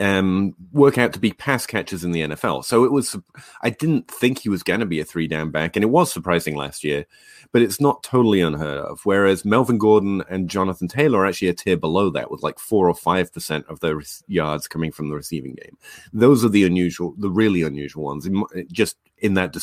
um, 0.00 0.54
work 0.72 0.98
out 0.98 1.12
to 1.12 1.18
be 1.18 1.32
pass 1.32 1.66
catchers 1.66 2.04
in 2.04 2.12
the 2.12 2.22
NFL. 2.22 2.64
So 2.64 2.84
it 2.84 2.92
was, 2.92 3.16
I 3.62 3.70
didn't 3.70 4.10
think 4.10 4.38
he 4.38 4.48
was 4.48 4.62
going 4.62 4.80
to 4.80 4.86
be 4.86 5.00
a 5.00 5.04
three 5.04 5.28
down 5.28 5.50
back, 5.50 5.76
and 5.76 5.82
it 5.82 5.88
was 5.88 6.12
surprising 6.12 6.56
last 6.56 6.84
year, 6.84 7.06
but 7.52 7.62
it's 7.62 7.80
not 7.80 8.02
totally 8.02 8.40
unheard 8.40 8.78
of. 8.78 9.00
Whereas 9.04 9.44
Melvin 9.44 9.78
Gordon 9.78 10.22
and 10.28 10.50
Jonathan 10.50 10.88
Taylor 10.88 11.20
are 11.20 11.26
actually 11.26 11.48
a 11.48 11.54
tier 11.54 11.76
below 11.76 12.10
that 12.10 12.30
with 12.30 12.42
like 12.42 12.58
four 12.58 12.88
or 12.88 12.94
5% 12.94 13.66
of 13.66 13.80
their 13.80 14.00
yards 14.26 14.68
coming 14.68 14.92
from 14.92 15.08
the 15.08 15.16
receiving 15.16 15.54
game. 15.54 15.76
Those 16.12 16.44
are 16.44 16.50
the 16.50 16.64
unusual, 16.64 17.14
the 17.18 17.30
really 17.30 17.62
unusual 17.62 18.04
ones, 18.04 18.28
just 18.72 18.96
in 19.18 19.34
that, 19.34 19.56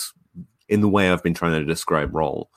in 0.69 0.81
the 0.81 0.89
way 0.89 1.09
I've 1.09 1.23
been 1.23 1.33
trying 1.33 1.59
to 1.59 1.65
describe 1.65 2.15
role. 2.15 2.49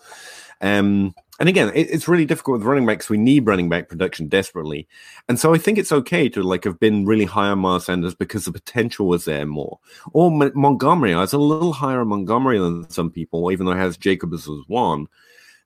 Um, 0.61 1.15
and 1.41 1.49
again, 1.49 1.73
it, 1.75 1.91
it's 1.91 2.09
really 2.09 2.25
difficult 2.25 2.59
with 2.59 2.67
running 2.67 2.87
backs. 2.87 3.11
We 3.11 3.19
need 3.19 3.47
running 3.47 3.69
back 3.69 3.89
production 3.89 4.29
desperately, 4.29 4.87
and 5.29 5.39
so 5.39 5.53
I 5.53 5.59
think 5.59 5.79
it's 5.79 5.93
okay 5.93 6.29
to 6.29 6.43
like 6.43 6.65
have 6.65 6.79
been 6.79 7.07
really 7.07 7.25
high 7.25 7.49
on 7.49 7.59
Miles 7.59 7.87
Sanders 7.87 8.15
because 8.15 8.45
the 8.45 8.53
potential 8.53 9.07
was 9.07 9.25
there 9.25 9.47
more. 9.47 9.81
Or 10.13 10.31
M- 10.31 10.53
Montgomery, 10.55 11.13
I 11.13 11.21
was 11.21 11.33
a 11.33 11.39
little 11.39 11.73
higher 11.73 12.01
on 12.01 12.09
Montgomery 12.09 12.59
than 12.59 12.89
some 12.89 13.11
people, 13.11 13.51
even 13.51 13.67
though 13.67 13.73
I 13.73 13.79
has 13.79 13.97
Jacobs 13.97 14.49
as 14.49 14.61
one, 14.69 15.09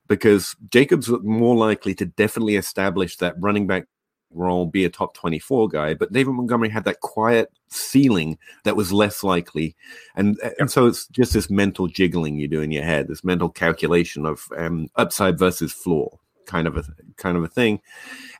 because 0.09 0.57
Jacobs 0.70 1.09
was 1.09 1.22
more 1.22 1.55
likely 1.57 1.94
to 1.96 2.07
definitely 2.07 2.57
establish 2.57 3.16
that 3.16 3.35
running 3.38 3.66
back 3.66 3.87
role, 4.31 4.67
be 4.67 4.85
a 4.85 4.91
top 4.91 5.14
24 5.14 5.69
guy, 5.69 5.95
but 5.95 6.12
David 6.12 6.33
Montgomery 6.33 6.69
had 6.69 6.85
that 6.85 7.01
quiet 7.01 7.51
ceiling 7.69 8.38
that 8.64 8.77
was 8.77 8.93
less 8.93 9.23
likely. 9.23 9.75
And 10.17 10.38
yep. 10.43 10.55
and 10.59 10.71
so 10.71 10.87
it's 10.87 11.07
just 11.09 11.33
this 11.33 11.51
mental 11.51 11.87
jiggling 11.87 12.37
you 12.37 12.49
do 12.49 12.61
in 12.61 12.71
your 12.71 12.85
head, 12.85 13.09
this 13.09 13.25
mental 13.25 13.49
calculation 13.49 14.27
of 14.27 14.49
um, 14.57 14.88
upside 14.97 15.38
versus 15.38 15.73
floor 15.73 16.19
kind 16.49 16.67
of 16.67 16.77
a 16.77 16.85
kind 17.17 17.37
of 17.37 17.45
a 17.45 17.49
thing. 17.49 17.81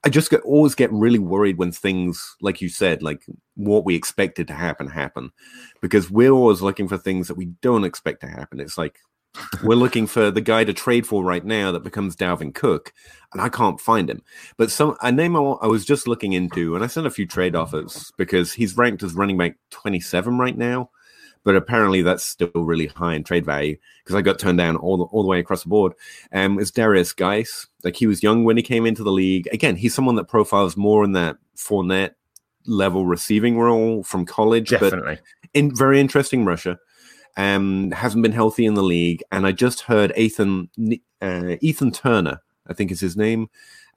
I 0.03 0.09
just 0.09 0.31
get 0.31 0.41
always 0.41 0.75
get 0.75 0.91
really 0.93 1.19
worried 1.19 1.59
when 1.59 1.71
things 1.71 2.37
like 2.41 2.61
you 2.61 2.69
said, 2.69 3.03
like 3.03 3.25
what 3.55 3.85
we 3.85 3.95
expected 3.95 4.49
to 4.49 4.55
happen 4.55 4.89
happen. 4.89 5.31
Because 5.81 6.11
we're 6.11 6.31
always 6.31 6.63
looking 6.63 6.89
for 6.89 6.99
things 6.99 7.29
that 7.29 7.37
we 7.37 7.47
don't 7.61 7.85
expect 7.85 8.23
to 8.23 8.27
happen. 8.27 8.59
It's 8.59 8.79
like 8.79 8.99
we're 9.63 9.75
looking 9.75 10.07
for 10.07 10.31
the 10.31 10.41
guy 10.41 10.65
to 10.65 10.73
trade 10.73 11.07
for 11.07 11.25
right 11.25 11.45
now 11.45 11.73
that 11.73 11.83
becomes 11.83 12.17
Dalvin 12.17 12.55
Cook, 12.55 12.93
and 13.33 13.41
I 13.41 13.49
can't 13.49 13.81
find 13.81 14.09
him. 14.09 14.23
But 14.57 14.71
some 14.71 14.97
a 15.03 15.13
name 15.13 15.37
I, 15.37 15.41
I 15.41 15.67
was 15.67 15.85
just 15.85 16.07
looking 16.07 16.33
into, 16.33 16.75
and 16.75 16.85
I 16.85 16.87
sent 16.87 17.07
a 17.07 17.11
few 17.11 17.27
trade 17.27 17.55
offers 17.57 18.13
because 18.17 18.53
he's 18.53 18.77
ranked 18.77 19.03
as 19.03 19.15
running 19.15 19.39
back 19.39 19.57
27 19.71 20.39
right 20.39 20.57
now, 20.57 20.91
but 21.45 21.57
apparently 21.57 22.03
that's 22.03 22.25
still 22.25 22.51
really 22.55 22.87
high 22.87 23.15
in 23.15 23.25
trade 23.25 23.45
value 23.45 23.77
because 24.05 24.17
I 24.17 24.23
got 24.23 24.39
turned 24.39 24.59
down 24.59 24.77
all 24.77 24.97
the, 24.97 25.05
all 25.05 25.23
the 25.23 25.29
way 25.29 25.41
across 25.41 25.63
the 25.63 25.69
board. 25.69 25.93
Um, 26.33 26.59
it's 26.59 26.71
Derrius 26.71 27.15
Guice. 27.15 27.67
Like 27.85 27.97
he 27.97 28.07
was 28.07 28.23
young 28.23 28.45
when 28.45 28.57
he 28.57 28.63
came 28.63 28.87
into 28.87 29.03
the 29.05 29.13
league. 29.13 29.49
Again, 29.53 29.77
he's 29.77 29.95
someone 29.95 30.17
that 30.17 30.29
profiles 30.29 30.77
more 30.77 31.05
in 31.05 31.13
that 31.13 31.37
Fournette 31.57 32.15
level 32.67 33.07
receiving 33.07 33.59
role 33.59 34.03
from 34.03 34.27
college, 34.27 34.71
Definitely. 34.71 35.17
but 35.17 35.51
in 35.55 35.75
very 35.75 36.01
interesting 36.01 36.45
rusher 36.45 36.79
um, 37.39 37.93
hasn't 37.93 38.23
been 38.23 38.33
healthy 38.33 38.67
in 38.67 38.75
the 38.75 38.83
league. 38.83 39.23
And 39.33 39.47
I 39.47 39.53
just 39.53 39.83
heard 39.83 40.13
Ethan 40.17 40.69
uh, 41.23 41.57
Ethan 41.61 41.93
Turner, 41.93 42.43
I 42.67 42.75
think 42.75 42.91
is 42.91 43.01
his 43.01 43.17
name. 43.17 43.49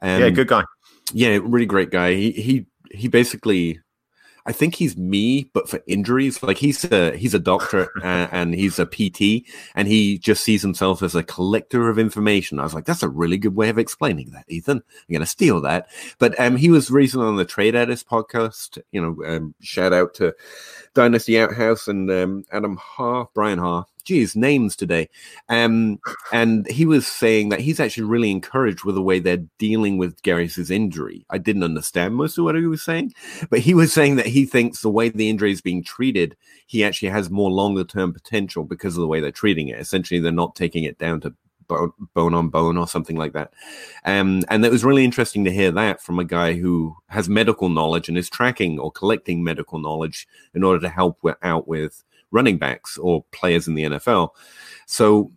Um, 0.01 0.21
yeah, 0.21 0.30
good 0.30 0.47
guy. 0.47 0.63
Yeah, 1.12 1.39
really 1.41 1.65
great 1.65 1.89
guy. 1.89 2.13
He 2.13 2.32
he 2.32 2.65
he 2.91 3.08
basically 3.10 3.80
I 4.45 4.51
think 4.51 4.75
he's 4.75 4.97
me, 4.97 5.49
but 5.54 5.69
for 5.69 5.82
injuries. 5.88 6.41
Like 6.41 6.58
he's 6.58 6.84
a 6.91 7.15
he's 7.15 7.34
a 7.34 7.39
doctor 7.39 7.91
uh, 8.04 8.27
and 8.32 8.54
he's 8.54 8.80
a 8.80 8.86
PT, 8.86 9.47
and 9.75 9.88
he 9.88 10.17
just 10.17 10.43
sees 10.43 10.62
himself 10.62 11.04
as 11.04 11.15
a 11.15 11.23
collector 11.23 11.89
of 11.89 11.99
information. 11.99 12.60
I 12.60 12.63
was 12.63 12.73
like, 12.73 12.86
that's 12.86 13.04
a 13.04 13.10
really 13.10 13.38
good 13.38 13.56
way 13.56 13.69
of 13.69 13.77
explaining 13.77 14.32
that, 14.32 14.45
Ethan. 14.47 14.77
I'm 14.77 15.13
gonna 15.13 15.25
steal 15.25 15.62
that. 15.62 15.88
But 16.19 16.39
um, 16.39 16.56
he 16.56 16.69
was 16.69 16.91
recently 16.91 17.27
on 17.27 17.36
the 17.36 17.45
Trade 17.45 17.75
Edits 17.75 18.04
podcast. 18.04 18.82
You 18.91 19.01
know, 19.01 19.25
um, 19.25 19.56
shout 19.62 19.93
out 19.93 20.13
to 20.15 20.36
Dynasty 20.93 21.39
Outhouse 21.39 21.88
and 21.88 22.10
um, 22.12 22.45
Adam 22.51 22.77
Ha, 22.77 23.25
Brian 23.34 23.60
Ha, 23.60 23.86
geez, 24.01 24.35
names 24.35 24.75
today. 24.75 25.09
Um, 25.49 25.99
and 26.31 26.67
he 26.69 26.85
was 26.85 27.07
saying 27.07 27.49
that 27.49 27.59
he's 27.59 27.79
actually 27.79 28.03
really 28.03 28.31
encouraged 28.31 28.83
with 28.83 28.95
the 28.95 29.01
way 29.01 29.19
they're 29.19 29.45
dealing 29.57 29.97
with 29.97 30.21
Garris's 30.23 30.71
injury. 30.71 31.25
I 31.29 31.37
didn't 31.37 31.63
understand 31.63 32.15
most 32.15 32.37
of 32.37 32.43
what 32.43 32.55
he 32.55 32.65
was 32.65 32.81
saying, 32.81 33.13
but 33.49 33.59
he 33.59 33.73
was 33.73 33.93
saying 33.93 34.15
that 34.17 34.27
he 34.27 34.45
thinks 34.45 34.81
the 34.81 34.89
way 34.89 35.09
the 35.09 35.29
injury 35.29 35.51
is 35.51 35.61
being 35.61 35.83
treated, 35.83 36.35
he 36.67 36.83
actually 36.83 37.09
has 37.09 37.29
more 37.29 37.51
longer 37.51 37.83
term 37.83 38.13
potential 38.13 38.63
because 38.63 38.95
of 38.95 39.01
the 39.01 39.07
way 39.07 39.19
they're 39.19 39.31
treating 39.31 39.67
it. 39.67 39.79
Essentially, 39.79 40.19
they're 40.19 40.31
not 40.31 40.55
taking 40.55 40.83
it 40.83 40.97
down 40.97 41.21
to 41.21 41.33
bone 42.13 42.33
on 42.33 42.49
bone 42.49 42.77
or 42.77 42.87
something 42.87 43.15
like 43.15 43.33
that. 43.33 43.53
Um, 44.05 44.43
and 44.49 44.65
it 44.65 44.71
was 44.71 44.83
really 44.83 45.05
interesting 45.05 45.45
to 45.45 45.51
hear 45.51 45.71
that 45.71 46.01
from 46.01 46.19
a 46.19 46.23
guy 46.23 46.53
who 46.53 46.95
has 47.07 47.29
medical 47.29 47.69
knowledge 47.69 48.09
and 48.09 48.17
is 48.17 48.29
tracking 48.29 48.79
or 48.79 48.91
collecting 48.91 49.43
medical 49.43 49.79
knowledge 49.79 50.27
in 50.53 50.63
order 50.63 50.79
to 50.81 50.89
help 50.89 51.19
out 51.41 51.67
with 51.67 52.03
running 52.32 52.58
backs 52.58 52.98
or 52.98 53.24
players 53.32 53.67
in 53.67 53.76
the 53.76 53.84
NFL. 53.84 54.30
So 54.88 55.32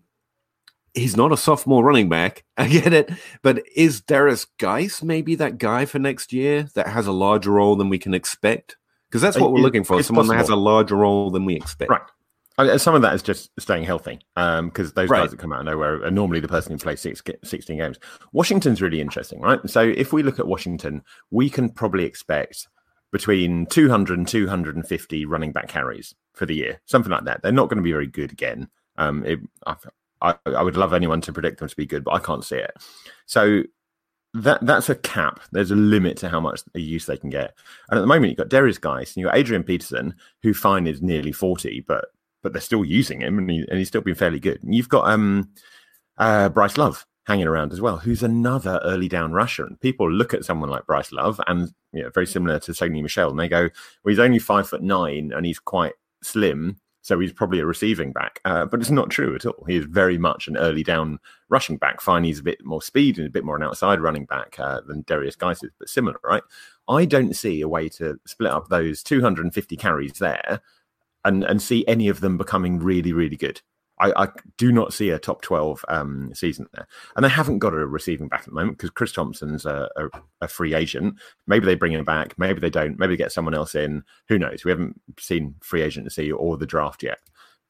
he's 0.94 1.16
not 1.16 1.32
a 1.32 1.36
sophomore 1.36 1.84
running 1.84 2.08
back. 2.08 2.44
I 2.56 2.68
get 2.68 2.92
it. 2.92 3.10
But 3.42 3.62
is 3.74 4.00
Derrius 4.00 4.46
Guice 4.58 5.02
maybe 5.02 5.34
that 5.34 5.58
guy 5.58 5.84
for 5.84 5.98
next 5.98 6.32
year 6.32 6.68
that 6.74 6.88
has 6.88 7.06
a 7.06 7.12
larger 7.12 7.50
role 7.50 7.76
than 7.76 7.88
we 7.88 7.98
can 7.98 8.14
expect? 8.14 8.76
Because 9.08 9.20
that's 9.22 9.38
what 9.38 9.52
we're 9.52 9.60
looking 9.60 9.84
for 9.84 10.02
someone 10.02 10.24
possible. 10.24 10.34
that 10.34 10.38
has 10.38 10.48
a 10.48 10.56
larger 10.56 10.96
role 10.96 11.30
than 11.30 11.44
we 11.44 11.54
expect. 11.54 11.90
Right. 11.90 12.80
Some 12.80 12.94
of 12.94 13.02
that 13.02 13.14
is 13.14 13.22
just 13.22 13.50
staying 13.58 13.82
healthy 13.84 14.20
because 14.36 14.58
um, 14.58 14.72
those 14.94 15.08
right. 15.08 15.22
guys 15.22 15.30
that 15.32 15.40
come 15.40 15.52
out 15.52 15.60
of 15.60 15.66
nowhere 15.66 16.04
are 16.04 16.10
normally 16.10 16.38
the 16.38 16.48
person 16.48 16.72
who 16.72 16.78
plays 16.78 17.00
six, 17.00 17.20
16 17.42 17.78
games. 17.78 17.98
Washington's 18.32 18.80
really 18.80 19.00
interesting, 19.00 19.40
right? 19.40 19.58
So 19.68 19.80
if 19.82 20.12
we 20.12 20.22
look 20.22 20.38
at 20.38 20.46
Washington, 20.46 21.02
we 21.30 21.50
can 21.50 21.68
probably 21.68 22.04
expect 22.04 22.68
between 23.10 23.66
200 23.66 24.18
and 24.18 24.26
250 24.26 25.24
running 25.26 25.52
back 25.52 25.68
carries 25.68 26.14
for 26.34 26.46
the 26.46 26.54
year, 26.54 26.80
something 26.86 27.10
like 27.10 27.24
that. 27.24 27.42
They're 27.42 27.52
not 27.52 27.68
going 27.68 27.78
to 27.78 27.82
be 27.82 27.92
very 27.92 28.06
good 28.06 28.32
again. 28.32 28.68
Um, 28.96 29.24
it, 29.24 29.40
I, 29.66 29.76
I, 30.20 30.34
I, 30.46 30.62
would 30.62 30.76
love 30.76 30.92
anyone 30.92 31.20
to 31.22 31.32
predict 31.32 31.58
them 31.58 31.68
to 31.68 31.76
be 31.76 31.86
good, 31.86 32.04
but 32.04 32.14
I 32.14 32.18
can't 32.18 32.44
see 32.44 32.56
it. 32.56 32.72
So 33.26 33.62
that 34.34 34.64
that's 34.66 34.88
a 34.88 34.94
cap. 34.94 35.40
There's 35.52 35.70
a 35.70 35.76
limit 35.76 36.16
to 36.18 36.28
how 36.28 36.40
much 36.40 36.62
use 36.74 37.06
they 37.06 37.16
can 37.16 37.30
get. 37.30 37.54
And 37.88 37.98
at 37.98 38.00
the 38.00 38.06
moment, 38.06 38.30
you've 38.30 38.38
got 38.38 38.48
Derrius 38.48 38.80
Guice 38.80 39.14
and 39.14 39.22
you've 39.22 39.30
got 39.30 39.38
Adrian 39.38 39.62
Peterson, 39.62 40.14
who 40.42 40.54
fine 40.54 40.86
is 40.86 41.02
nearly 41.02 41.32
40, 41.32 41.84
but 41.86 42.06
but 42.42 42.52
they're 42.52 42.60
still 42.60 42.84
using 42.84 43.22
him 43.22 43.38
and, 43.38 43.50
he, 43.50 43.64
and 43.70 43.78
he's 43.78 43.88
still 43.88 44.02
been 44.02 44.14
fairly 44.14 44.38
good. 44.38 44.62
And 44.62 44.74
you've 44.74 44.90
got 44.90 45.08
um, 45.08 45.48
uh, 46.18 46.50
Bryce 46.50 46.76
Love, 46.76 47.06
hanging 47.26 47.46
around 47.46 47.72
as 47.72 47.80
well, 47.80 47.96
who's 47.96 48.22
another 48.22 48.80
early 48.84 49.08
down 49.08 49.32
rusher. 49.32 49.64
And 49.64 49.80
people 49.80 50.10
look 50.10 50.34
at 50.34 50.44
someone 50.44 50.68
like 50.68 50.86
Bryce 50.86 51.10
Love 51.10 51.40
and 51.46 51.72
you 51.92 52.02
know, 52.02 52.10
very 52.10 52.26
similar 52.26 52.58
to 52.60 52.72
Sony 52.72 53.02
Michel, 53.02 53.30
and 53.30 53.38
they 53.38 53.48
go, 53.48 53.62
well, 53.62 54.10
he's 54.10 54.18
only 54.18 54.38
five 54.38 54.68
foot 54.68 54.82
nine 54.82 55.32
and 55.34 55.46
he's 55.46 55.58
quite 55.58 55.94
slim. 56.24 56.78
So 57.02 57.20
he's 57.20 57.34
probably 57.34 57.60
a 57.60 57.66
receiving 57.66 58.12
back, 58.12 58.40
uh, 58.46 58.64
but 58.64 58.80
it's 58.80 58.90
not 58.90 59.10
true 59.10 59.34
at 59.34 59.44
all. 59.44 59.62
He 59.68 59.76
is 59.76 59.84
very 59.84 60.16
much 60.16 60.48
an 60.48 60.56
early 60.56 60.82
down 60.82 61.18
rushing 61.50 61.76
back. 61.76 62.00
Fine, 62.00 62.24
he's 62.24 62.38
a 62.38 62.42
bit 62.42 62.64
more 62.64 62.80
speed 62.80 63.18
and 63.18 63.26
a 63.26 63.30
bit 63.30 63.44
more 63.44 63.56
an 63.56 63.62
outside 63.62 64.00
running 64.00 64.24
back 64.24 64.56
uh, 64.58 64.80
than 64.80 65.04
Derrius 65.04 65.36
Guice 65.36 65.62
is, 65.62 65.70
but 65.78 65.90
similar, 65.90 66.18
right? 66.24 66.42
I 66.88 67.04
don't 67.04 67.36
see 67.36 67.60
a 67.60 67.68
way 67.68 67.90
to 67.90 68.18
split 68.26 68.52
up 68.52 68.68
those 68.68 69.02
250 69.02 69.76
carries 69.76 70.14
there 70.14 70.62
and 71.24 71.44
and 71.44 71.60
see 71.60 71.86
any 71.86 72.08
of 72.08 72.20
them 72.20 72.38
becoming 72.38 72.78
really, 72.78 73.12
really 73.12 73.36
good. 73.36 73.60
I, 74.00 74.24
I, 74.24 74.28
do 74.58 74.72
not 74.72 74.92
see 74.92 75.10
a 75.10 75.18
top 75.18 75.42
12 75.42 75.84
um, 75.88 76.32
season 76.34 76.66
there. 76.72 76.86
And 77.14 77.24
they 77.24 77.28
haven't 77.28 77.60
got 77.60 77.74
a 77.74 77.86
receiving 77.86 78.28
back 78.28 78.40
at 78.40 78.46
the 78.46 78.52
moment 78.52 78.76
because 78.76 78.90
Chris 78.90 79.12
Thompson's 79.12 79.66
a, 79.66 79.88
a, 79.96 80.20
a, 80.40 80.48
free 80.48 80.74
agent. 80.74 81.14
Maybe 81.46 81.66
they 81.66 81.76
bring 81.76 81.92
him 81.92 82.04
back. 82.04 82.36
Maybe 82.36 82.60
they 82.60 82.70
don't. 82.70 82.98
Maybe 82.98 83.14
they 83.14 83.18
get 83.18 83.32
someone 83.32 83.54
else 83.54 83.74
in. 83.74 84.02
Who 84.28 84.38
knows? 84.38 84.64
We 84.64 84.72
haven't 84.72 85.00
seen 85.18 85.54
free 85.62 85.82
agency 85.82 86.32
or 86.32 86.56
the 86.56 86.66
draft 86.66 87.02
yet. 87.02 87.18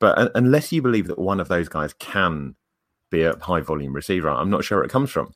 But 0.00 0.18
uh, 0.18 0.30
unless 0.34 0.72
you 0.72 0.80
believe 0.80 1.08
that 1.08 1.18
one 1.18 1.40
of 1.40 1.48
those 1.48 1.68
guys 1.68 1.92
can 1.94 2.54
be 3.10 3.22
a 3.22 3.36
high 3.38 3.60
volume 3.60 3.92
receiver, 3.92 4.28
I'm 4.28 4.50
not 4.50 4.64
sure 4.64 4.78
where 4.78 4.84
it 4.84 4.90
comes 4.90 5.10
from. 5.10 5.32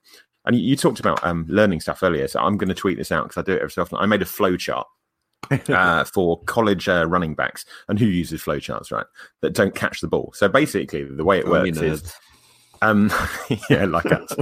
And 0.46 0.56
you, 0.56 0.62
you 0.62 0.76
talked 0.76 1.00
about 1.00 1.22
um, 1.22 1.44
learning 1.48 1.80
stuff 1.80 2.02
earlier. 2.02 2.28
So 2.28 2.40
I'm 2.40 2.56
going 2.56 2.68
to 2.68 2.74
tweet 2.74 2.96
this 2.96 3.12
out 3.12 3.28
because 3.28 3.40
I 3.40 3.44
do 3.44 3.52
it 3.52 3.60
every 3.60 3.70
so 3.70 3.82
often. 3.82 3.98
I 3.98 4.06
made 4.06 4.22
a 4.22 4.26
flow 4.26 4.56
chart 4.56 4.86
uh, 5.68 6.04
for 6.04 6.42
college 6.44 6.88
uh, 6.88 7.06
running 7.06 7.34
backs 7.34 7.64
and 7.88 7.98
who 7.98 8.06
uses 8.06 8.42
flowcharts, 8.42 8.90
right? 8.90 9.06
That 9.40 9.54
don't 9.54 9.74
catch 9.74 10.00
the 10.00 10.08
ball. 10.08 10.32
So 10.34 10.48
basically, 10.48 11.04
the 11.04 11.24
way 11.24 11.38
it 11.38 11.46
oh, 11.46 11.52
works 11.52 11.80
is, 11.80 12.12
um, 12.82 13.10
yeah, 13.70 13.84
like 13.84 14.06
us, 14.06 14.32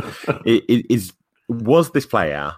it, 0.44 0.64
it 0.68 0.86
is 0.92 1.12
was 1.48 1.90
this 1.92 2.06
player 2.06 2.52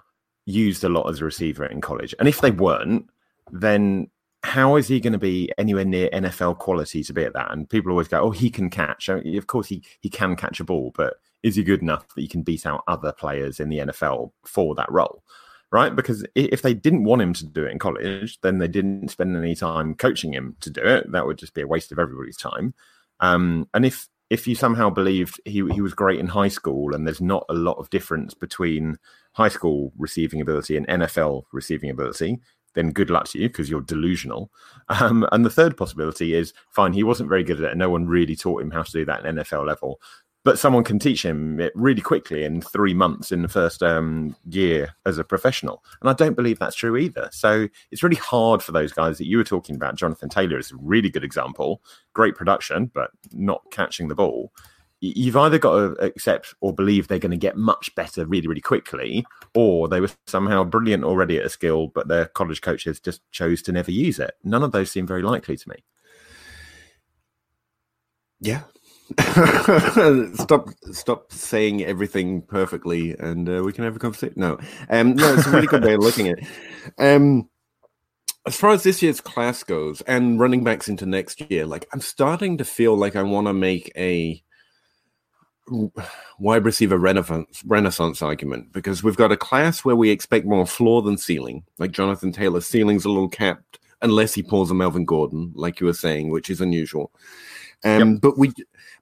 used 0.45 0.83
a 0.83 0.89
lot 0.89 1.09
as 1.09 1.21
a 1.21 1.25
receiver 1.25 1.65
in 1.65 1.81
college? 1.81 2.15
And 2.17 2.27
if 2.27 2.41
they 2.41 2.51
weren't, 2.51 3.09
then 3.51 4.09
how 4.43 4.77
is 4.77 4.87
he 4.87 4.99
going 4.99 5.13
to 5.13 5.19
be 5.19 5.51
anywhere 5.57 5.85
near 5.85 6.09
NFL 6.09 6.57
quality 6.59 7.03
to 7.03 7.13
be 7.13 7.23
at 7.23 7.33
that? 7.33 7.51
And 7.51 7.69
people 7.69 7.91
always 7.91 8.07
go, 8.07 8.21
"Oh, 8.21 8.31
he 8.31 8.49
can 8.49 8.69
catch." 8.69 9.09
I 9.09 9.19
mean, 9.19 9.37
of 9.37 9.47
course, 9.47 9.67
he 9.67 9.83
he 9.99 10.09
can 10.09 10.35
catch 10.35 10.59
a 10.59 10.63
ball, 10.63 10.91
but 10.95 11.15
is 11.43 11.55
he 11.55 11.63
good 11.63 11.81
enough 11.81 12.07
that 12.15 12.21
he 12.21 12.27
can 12.27 12.41
beat 12.41 12.65
out 12.65 12.83
other 12.87 13.11
players 13.11 13.59
in 13.59 13.69
the 13.69 13.79
NFL 13.79 14.31
for 14.45 14.75
that 14.75 14.91
role? 14.91 15.23
Right? 15.71 15.95
Because 15.95 16.25
if 16.35 16.61
they 16.61 16.73
didn't 16.73 17.03
want 17.03 17.21
him 17.21 17.33
to 17.33 17.45
do 17.45 17.65
it 17.65 17.71
in 17.71 17.79
college, 17.79 18.39
then 18.41 18.57
they 18.57 18.67
didn't 18.67 19.09
spend 19.09 19.35
any 19.35 19.55
time 19.55 19.95
coaching 19.95 20.33
him 20.33 20.55
to 20.61 20.69
do 20.69 20.81
it. 20.81 21.11
That 21.11 21.25
would 21.25 21.37
just 21.37 21.53
be 21.53 21.61
a 21.61 21.67
waste 21.67 21.91
of 21.91 21.99
everybody's 21.99 22.37
time. 22.37 22.73
Um, 23.19 23.67
and 23.73 23.85
if 23.85 24.07
if 24.29 24.47
you 24.47 24.55
somehow 24.55 24.89
believed 24.89 25.41
he 25.45 25.63
he 25.71 25.81
was 25.81 25.93
great 25.93 26.19
in 26.19 26.27
high 26.27 26.47
school, 26.47 26.93
and 26.93 27.05
there's 27.05 27.21
not 27.21 27.45
a 27.49 27.53
lot 27.53 27.77
of 27.77 27.89
difference 27.89 28.33
between 28.33 28.97
high 29.33 29.47
school 29.47 29.91
receiving 29.97 30.41
ability 30.41 30.77
and 30.77 30.87
NFL 30.87 31.43
receiving 31.51 31.89
ability, 31.89 32.39
then 32.75 32.91
good 32.91 33.09
luck 33.09 33.27
to 33.29 33.39
you 33.39 33.49
because 33.49 33.69
you're 33.69 33.81
delusional. 33.81 34.51
Um, 34.91 35.27
and 35.31 35.45
the 35.45 35.51
third 35.51 35.77
possibility 35.77 36.33
is 36.33 36.51
fine, 36.71 36.93
he 36.93 37.03
wasn't 37.03 37.29
very 37.29 37.43
good 37.43 37.59
at 37.59 37.65
it, 37.65 37.69
and 37.69 37.77
no 37.79 37.91
one 37.91 38.07
really 38.07 38.35
taught 38.35 38.63
him 38.63 38.71
how 38.71 38.81
to 38.81 38.91
do 38.91 39.05
that 39.05 39.23
at 39.23 39.35
NFL 39.35 39.67
level. 39.67 40.01
But 40.45 40.57
someone 40.57 40.85
can 40.85 40.99
teach 40.99 41.23
him 41.23 41.59
it 41.59 41.73
really 41.75 42.01
quickly 42.01 42.45
in 42.45 42.61
three 42.61 42.93
months 42.93 43.31
in 43.31 43.41
the 43.41 43.49
first 43.49 43.83
um, 43.83 44.35
year 44.49 44.95
as 45.05 45.17
a 45.17 45.23
professional. 45.23 45.83
And 45.99 46.09
I 46.09 46.13
don't 46.13 46.35
believe 46.35 46.59
that's 46.59 46.77
true 46.77 46.95
either. 46.95 47.29
So 47.33 47.67
it's 47.91 48.03
really 48.03 48.15
hard 48.15 48.63
for 48.63 48.71
those 48.71 48.93
guys 48.93 49.17
that 49.17 49.27
you 49.27 49.37
were 49.37 49.43
talking 49.43 49.75
about. 49.75 49.95
Jonathan 49.95 50.29
Taylor 50.29 50.57
is 50.57 50.71
a 50.71 50.77
really 50.77 51.09
good 51.09 51.25
example. 51.25 51.81
Great 52.13 52.35
production, 52.35 52.89
but 52.93 53.11
not 53.33 53.63
catching 53.69 54.07
the 54.07 54.15
ball 54.15 54.51
you've 55.01 55.37
either 55.37 55.57
got 55.57 55.73
to 55.75 56.03
accept 56.03 56.53
or 56.61 56.73
believe 56.73 57.07
they're 57.07 57.19
going 57.19 57.31
to 57.31 57.37
get 57.37 57.55
much 57.57 57.93
better 57.95 58.25
really, 58.25 58.47
really 58.47 58.61
quickly, 58.61 59.25
or 59.53 59.87
they 59.87 60.01
were 60.01 60.09
somehow 60.27 60.63
brilliant 60.63 61.03
already 61.03 61.37
at 61.37 61.45
a 61.45 61.49
skill, 61.49 61.87
but 61.87 62.07
their 62.07 62.25
college 62.25 62.61
coaches 62.61 62.99
just 62.99 63.21
chose 63.31 63.61
to 63.61 63.71
never 63.71 63.91
use 63.91 64.19
it. 64.19 64.33
None 64.43 64.63
of 64.63 64.71
those 64.71 64.91
seem 64.91 65.07
very 65.07 65.21
likely 65.21 65.55
to 65.55 65.69
me. 65.69 65.83
Yeah. 68.41 68.63
stop 70.35 70.69
stop 70.91 71.31
saying 71.31 71.83
everything 71.83 72.41
perfectly 72.43 73.15
and 73.17 73.49
uh, 73.49 73.63
we 73.63 73.73
can 73.73 73.83
have 73.83 73.95
a 73.95 73.99
conversation 73.99 74.33
no 74.37 74.57
um 74.89 75.15
no 75.15 75.33
it's 75.33 75.47
a 75.47 75.51
really 75.51 75.67
good 75.67 75.83
way 75.83 75.93
of 75.93 76.01
looking 76.01 76.27
at 76.27 76.37
it 76.37 76.47
um 76.99 77.49
as 78.45 78.55
far 78.55 78.71
as 78.71 78.83
this 78.83 79.01
year's 79.01 79.21
class 79.21 79.63
goes 79.63 80.01
and 80.01 80.39
running 80.39 80.63
backs 80.63 80.87
into 80.87 81.05
next 81.05 81.49
year 81.49 81.65
like 81.65 81.87
i'm 81.91 82.01
starting 82.01 82.57
to 82.57 82.63
feel 82.63 82.95
like 82.95 83.15
i 83.15 83.23
want 83.23 83.47
to 83.47 83.53
make 83.53 83.91
a 83.97 84.43
wide 86.39 86.65
receiver 86.65 86.97
renaissance, 86.97 87.63
renaissance 87.65 88.21
argument 88.21 88.71
because 88.73 89.03
we've 89.03 89.17
got 89.17 89.31
a 89.31 89.37
class 89.37 89.85
where 89.85 89.95
we 89.95 90.09
expect 90.09 90.45
more 90.45 90.65
floor 90.65 91.01
than 91.01 91.17
ceiling. 91.17 91.63
Like 91.77 91.91
Jonathan 91.91 92.31
Taylor's 92.31 92.67
ceiling's 92.67 93.05
a 93.05 93.09
little 93.09 93.29
capped 93.29 93.79
unless 94.01 94.33
he 94.33 94.43
pulls 94.43 94.71
a 94.71 94.73
Melvin 94.73 95.05
Gordon, 95.05 95.51
like 95.55 95.79
you 95.79 95.85
were 95.85 95.93
saying, 95.93 96.29
which 96.29 96.49
is 96.49 96.61
unusual. 96.61 97.11
Um, 97.83 98.13
yep. 98.13 98.21
But 98.21 98.37
we, 98.37 98.53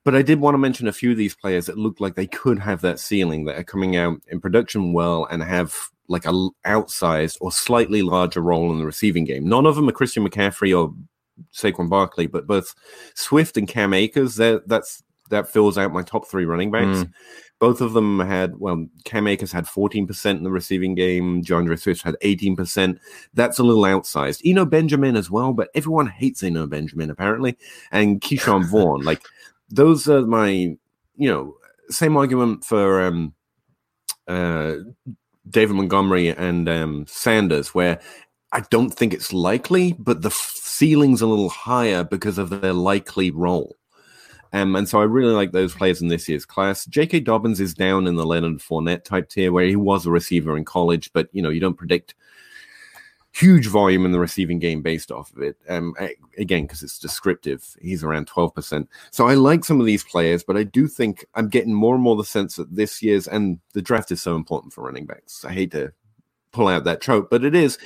but 0.08 0.16
I 0.16 0.22
did 0.22 0.40
want 0.40 0.54
to 0.54 0.58
mention 0.58 0.88
a 0.88 0.94
few 0.94 1.12
of 1.12 1.18
these 1.18 1.36
players 1.36 1.66
that 1.66 1.78
looked 1.78 2.00
like 2.00 2.16
they 2.16 2.28
could 2.28 2.60
have 2.60 2.80
that 2.80 2.98
ceiling 2.98 3.44
that 3.44 3.58
are 3.58 3.64
coming 3.66 3.98
out 3.98 4.22
in 4.30 4.40
production 4.40 4.94
well 4.94 5.26
and 5.26 5.44
have 5.44 5.76
like 6.08 6.26
a 6.26 6.32
outsized 6.66 7.36
or 7.42 7.52
slightly 7.52 8.02
larger 8.02 8.40
role 8.40 8.72
in 8.72 8.80
the 8.80 8.86
receiving 8.86 9.26
game. 9.26 9.50
None 9.50 9.66
of 9.66 9.76
them 9.76 9.90
are 9.90 9.92
Christian 9.92 10.26
McCaffrey 10.26 10.74
or 10.74 10.94
Saquon 11.54 11.90
Barkley, 11.90 12.26
but 12.26 12.48
both 12.48 12.74
Swift 13.16 13.58
and 13.58 13.68
Cam 13.68 13.94
Akers, 13.94 14.38
that's 14.38 15.04
that 15.30 15.50
fills 15.50 15.78
out 15.78 15.92
my 15.92 16.04
top 16.04 16.26
three 16.26 16.46
running 16.46 16.72
backs. 16.72 17.00
Mm. 17.00 17.12
Both 17.60 17.82
of 17.82 17.92
them 17.92 18.22
had, 18.22 18.56
well, 18.60 18.88
Cam 19.04 19.28
Akers 19.28 19.52
had 19.52 19.66
14% 19.66 20.26
in 20.38 20.44
the 20.44 20.50
receiving 20.50 20.96
game. 20.96 21.42
D'Andre 21.42 21.76
Swift 21.76 22.04
had 22.04 22.16
18%. 22.24 22.98
That's 23.34 23.60
a 23.60 23.64
little 23.64 23.84
outsized. 23.84 24.42
Eno 24.46 24.64
Benjamin 24.64 25.18
as 25.18 25.30
well, 25.30 25.52
but 25.52 25.68
everyone 25.76 26.08
hates 26.08 26.44
Eno 26.44 26.66
Benjamin 26.66 27.10
apparently. 27.10 27.58
And 27.92 28.22
Ke'Shawn 28.22 28.64
Vaughn. 28.70 29.02
Like, 29.02 29.22
those 29.70 30.08
are 30.08 30.22
my, 30.22 30.50
you 30.50 30.78
know, 31.30 31.56
same 31.90 32.18
argument 32.18 32.64
for 32.64 33.02
um, 33.02 33.34
uh, 34.28 34.76
David 35.50 35.76
Montgomery 35.76 36.30
and 36.30 36.68
um, 36.68 37.06
Sanders, 37.08 37.74
where 37.74 38.00
I 38.52 38.62
don't 38.70 38.90
think 38.90 39.14
it's 39.14 39.34
likely, 39.34 39.94
but 39.94 40.22
the 40.22 40.32
ceiling's 40.32 41.22
a 41.22 41.28
little 41.28 41.50
higher 41.50 42.04
because 42.04 42.38
of 42.38 42.62
their 42.62 42.74
likely 42.74 43.32
role. 43.32 43.76
Um, 44.54 44.76
and 44.76 44.88
so 44.88 45.00
I 45.00 45.04
really 45.04 45.34
like 45.34 45.52
those 45.52 45.76
players 45.76 46.02
in 46.02 46.08
this 46.08 46.30
year's 46.30 46.46
class. 46.46 46.86
J.K. 46.86 47.22
Dobbins 47.22 47.60
is 47.60 47.74
down 47.74 48.08
in 48.08 48.16
the 48.16 48.26
Leonard 48.26 48.60
Fournette 48.60 49.04
type 49.04 49.30
tier 49.30 49.52
where 49.52 49.66
he 49.66 49.76
was 49.76 50.06
a 50.06 50.12
receiver 50.12 50.56
in 50.58 50.64
college, 50.64 51.12
but 51.14 51.28
you 51.34 51.42
know 51.42 51.50
you 51.50 51.60
don't 51.60 51.78
predict 51.78 52.16
huge 53.38 53.68
volume 53.68 54.06
in 54.06 54.12
the 54.12 54.20
receiving 54.20 54.60
game 54.60 54.82
based 54.82 55.12
off 55.12 55.32
of 55.36 55.42
it. 55.42 55.58
Um, 55.70 55.94
again, 56.38 56.64
because 56.64 56.84
it's 56.84 57.00
descriptive, 57.00 57.76
he's 57.82 58.04
around 58.04 58.28
twelve 58.28 58.54
percent. 58.54 58.90
So 59.12 59.28
I 59.28 59.36
like 59.36 59.66
some 59.66 59.80
of 59.80 59.86
these 59.86 60.04
players, 60.04 60.44
but 60.44 60.58
I 60.58 60.64
do 60.64 60.88
think 60.88 61.26
I'm 61.36 61.50
getting 61.50 61.74
more 61.74 61.94
and 61.96 62.04
more 62.04 62.16
the 62.16 62.24
sense 62.24 62.56
that 62.56 62.76
this 62.76 63.02
year's 63.02 63.28
and 63.28 63.60
the 63.74 63.82
draft 63.82 64.12
is 64.12 64.22
so 64.22 64.36
important 64.36 64.74
for 64.74 64.84
running 64.84 65.06
backs. 65.06 65.46
I 65.46 65.52
hate 65.52 65.72
to 65.72 65.94
pull 66.52 66.68
out 66.68 66.86
that 66.86 67.02
trope, 67.02 67.30
but 67.30 67.44
it 67.44 67.56
is, 67.56 67.78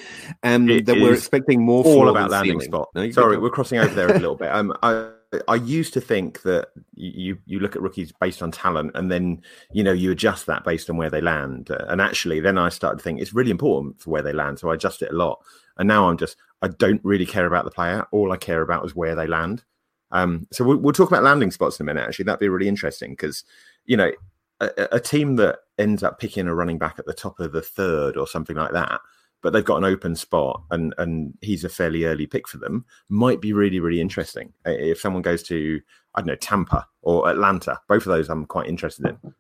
and 0.43 0.69
um, 0.69 0.83
that 0.85 0.95
we're 0.95 1.13
expecting 1.13 1.63
more. 1.63 1.83
All 1.83 2.09
about 2.09 2.29
landing 2.29 2.53
ceiling. 2.53 2.67
spot. 2.67 2.89
No, 2.95 3.11
Sorry, 3.11 3.37
we're 3.37 3.49
crossing 3.49 3.79
over 3.79 3.93
there 3.93 4.09
a 4.09 4.13
little 4.13 4.35
bit. 4.35 4.51
Um, 4.51 4.73
I 4.83 5.11
I 5.47 5.55
used 5.55 5.93
to 5.93 6.01
think 6.01 6.41
that 6.41 6.69
you 6.93 7.37
you 7.45 7.59
look 7.59 7.75
at 7.75 7.81
rookies 7.81 8.11
based 8.11 8.41
on 8.41 8.51
talent, 8.51 8.91
and 8.95 9.09
then 9.09 9.41
you 9.71 9.83
know 9.83 9.93
you 9.93 10.11
adjust 10.11 10.45
that 10.47 10.65
based 10.65 10.89
on 10.89 10.97
where 10.97 11.09
they 11.09 11.21
land. 11.21 11.69
And 11.69 12.01
actually, 12.01 12.41
then 12.41 12.57
I 12.57 12.69
started 12.69 12.97
to 12.97 13.03
think 13.03 13.21
it's 13.21 13.33
really 13.33 13.51
important 13.51 14.01
for 14.01 14.09
where 14.09 14.21
they 14.21 14.33
land, 14.33 14.59
so 14.59 14.69
I 14.69 14.75
adjust 14.75 15.01
it 15.01 15.11
a 15.11 15.15
lot. 15.15 15.41
And 15.77 15.87
now 15.87 16.09
I'm 16.09 16.17
just 16.17 16.35
I 16.61 16.67
don't 16.67 17.03
really 17.03 17.25
care 17.25 17.45
about 17.45 17.63
the 17.63 17.71
player. 17.71 18.05
All 18.11 18.31
I 18.31 18.37
care 18.37 18.61
about 18.61 18.85
is 18.85 18.95
where 18.95 19.15
they 19.15 19.27
land. 19.27 19.63
Um, 20.11 20.47
so 20.51 20.65
we'll, 20.65 20.77
we'll 20.77 20.93
talk 20.93 21.09
about 21.09 21.23
landing 21.23 21.51
spots 21.51 21.79
in 21.79 21.85
a 21.85 21.87
minute. 21.87 22.05
Actually, 22.05 22.25
that'd 22.25 22.39
be 22.39 22.49
really 22.49 22.67
interesting 22.67 23.11
because 23.11 23.45
you 23.85 23.95
know 23.95 24.11
a, 24.59 24.69
a 24.91 24.99
team 24.99 25.37
that 25.37 25.59
ends 25.77 26.03
up 26.03 26.19
picking 26.19 26.47
a 26.47 26.55
running 26.55 26.77
back 26.77 26.99
at 26.99 27.05
the 27.05 27.13
top 27.13 27.39
of 27.39 27.53
the 27.53 27.61
third 27.61 28.17
or 28.17 28.27
something 28.27 28.57
like 28.57 28.73
that 28.73 28.99
but 29.41 29.53
they've 29.53 29.65
got 29.65 29.77
an 29.77 29.85
open 29.85 30.15
spot 30.15 30.61
and 30.71 30.93
and 30.97 31.37
he's 31.41 31.63
a 31.63 31.69
fairly 31.69 32.05
early 32.05 32.27
pick 32.27 32.47
for 32.47 32.57
them 32.57 32.85
might 33.09 33.41
be 33.41 33.53
really 33.53 33.79
really 33.79 34.01
interesting 34.01 34.53
if 34.65 34.99
someone 34.99 35.21
goes 35.21 35.43
to 35.43 35.81
i 36.15 36.21
don't 36.21 36.27
know 36.27 36.35
tampa 36.35 36.87
or 37.01 37.29
atlanta 37.29 37.79
both 37.87 38.05
of 38.05 38.13
those 38.13 38.29
i'm 38.29 38.45
quite 38.45 38.67
interested 38.67 39.05
in 39.05 39.33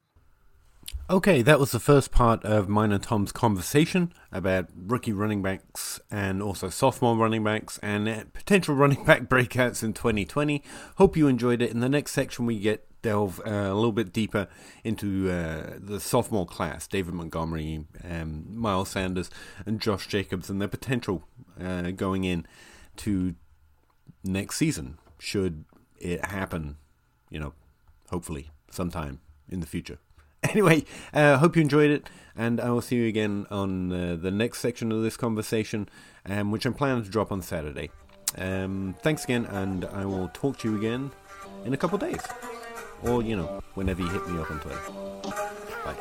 Okay, 1.09 1.41
that 1.41 1.59
was 1.59 1.71
the 1.71 1.79
first 1.79 2.11
part 2.11 2.45
of 2.45 2.69
mine 2.69 2.93
and 2.93 3.03
Tom's 3.03 3.33
conversation 3.33 4.13
about 4.31 4.69
rookie 4.73 5.11
running 5.11 5.41
backs 5.41 5.99
and 6.09 6.41
also 6.41 6.69
sophomore 6.69 7.17
running 7.17 7.43
backs 7.43 7.77
and 7.83 8.31
potential 8.31 8.75
running 8.75 9.03
back 9.03 9.23
breakouts 9.29 9.83
in 9.83 9.91
2020. 9.91 10.63
Hope 10.95 11.17
you 11.17 11.27
enjoyed 11.27 11.61
it. 11.61 11.69
In 11.69 11.81
the 11.81 11.89
next 11.89 12.13
section, 12.13 12.45
we 12.45 12.59
get 12.59 12.87
delve 13.01 13.39
uh, 13.45 13.51
a 13.51 13.73
little 13.73 13.91
bit 13.91 14.13
deeper 14.13 14.47
into 14.83 15.29
uh, 15.29 15.77
the 15.79 15.99
sophomore 15.99 16.45
class 16.45 16.87
David 16.87 17.13
Montgomery, 17.13 17.85
um, 18.09 18.45
Miles 18.49 18.89
Sanders, 18.89 19.29
and 19.65 19.79
Josh 19.79 20.07
Jacobs, 20.07 20.49
and 20.49 20.61
their 20.61 20.67
potential 20.67 21.23
uh, 21.61 21.91
going 21.91 22.23
in 22.23 22.45
to 22.97 23.35
next 24.23 24.57
season, 24.57 24.97
should 25.17 25.65
it 25.99 26.25
happen, 26.25 26.77
you 27.29 27.39
know, 27.39 27.53
hopefully 28.09 28.51
sometime 28.69 29.19
in 29.49 29.59
the 29.59 29.67
future. 29.67 29.97
Anyway, 30.49 30.83
uh, 31.13 31.37
hope 31.37 31.55
you 31.55 31.61
enjoyed 31.61 31.91
it, 31.91 32.09
and 32.35 32.59
I 32.59 32.71
will 32.71 32.81
see 32.81 32.95
you 32.95 33.07
again 33.07 33.45
on 33.51 33.91
uh, 33.93 34.17
the 34.19 34.31
next 34.31 34.57
section 34.57 34.91
of 34.91 35.03
this 35.03 35.15
conversation, 35.15 35.87
um, 36.25 36.49
which 36.49 36.65
I'm 36.65 36.73
planning 36.73 37.03
to 37.03 37.09
drop 37.11 37.31
on 37.31 37.43
Saturday. 37.43 37.91
Um, 38.39 38.95
thanks 39.03 39.23
again, 39.23 39.45
and 39.45 39.85
I 39.85 40.03
will 40.05 40.29
talk 40.33 40.57
to 40.59 40.71
you 40.71 40.77
again 40.79 41.11
in 41.63 41.75
a 41.75 41.77
couple 41.77 41.99
days 41.99 42.21
or 43.03 43.21
you 43.21 43.35
know, 43.35 43.61
whenever 43.75 44.01
you 44.01 44.09
hit 44.09 44.27
me 44.27 44.39
up 44.39 44.51
on 44.51 44.59
Twitter. 44.59 44.81
Bye. 45.83 45.95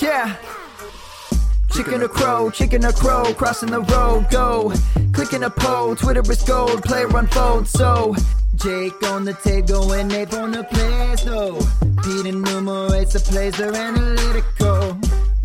Yeah. 0.00 0.36
Chicken 1.72 2.02
or 2.02 2.08
crow, 2.08 2.50
chicken 2.50 2.84
or 2.84 2.92
crow, 2.92 3.32
crossing 3.34 3.70
the 3.70 3.80
road, 3.80 4.26
go. 4.30 4.72
Clicking 5.12 5.44
a 5.44 5.50
pole, 5.50 5.94
Twitter 5.94 6.22
is 6.30 6.42
gold, 6.42 6.82
player 6.82 7.08
unfold, 7.16 7.68
so. 7.68 8.14
Jake 8.56 9.00
on 9.04 9.24
the 9.24 9.34
table 9.34 9.92
and 9.92 10.08
Nate 10.08 10.34
on 10.34 10.50
the 10.50 10.64
place, 10.64 11.24
no. 11.24 11.58
Pete 12.02 12.26
enumerates 12.26 13.12
the 13.12 13.20
plays, 13.20 13.56
they're 13.56 13.74
analytical. 13.74 14.98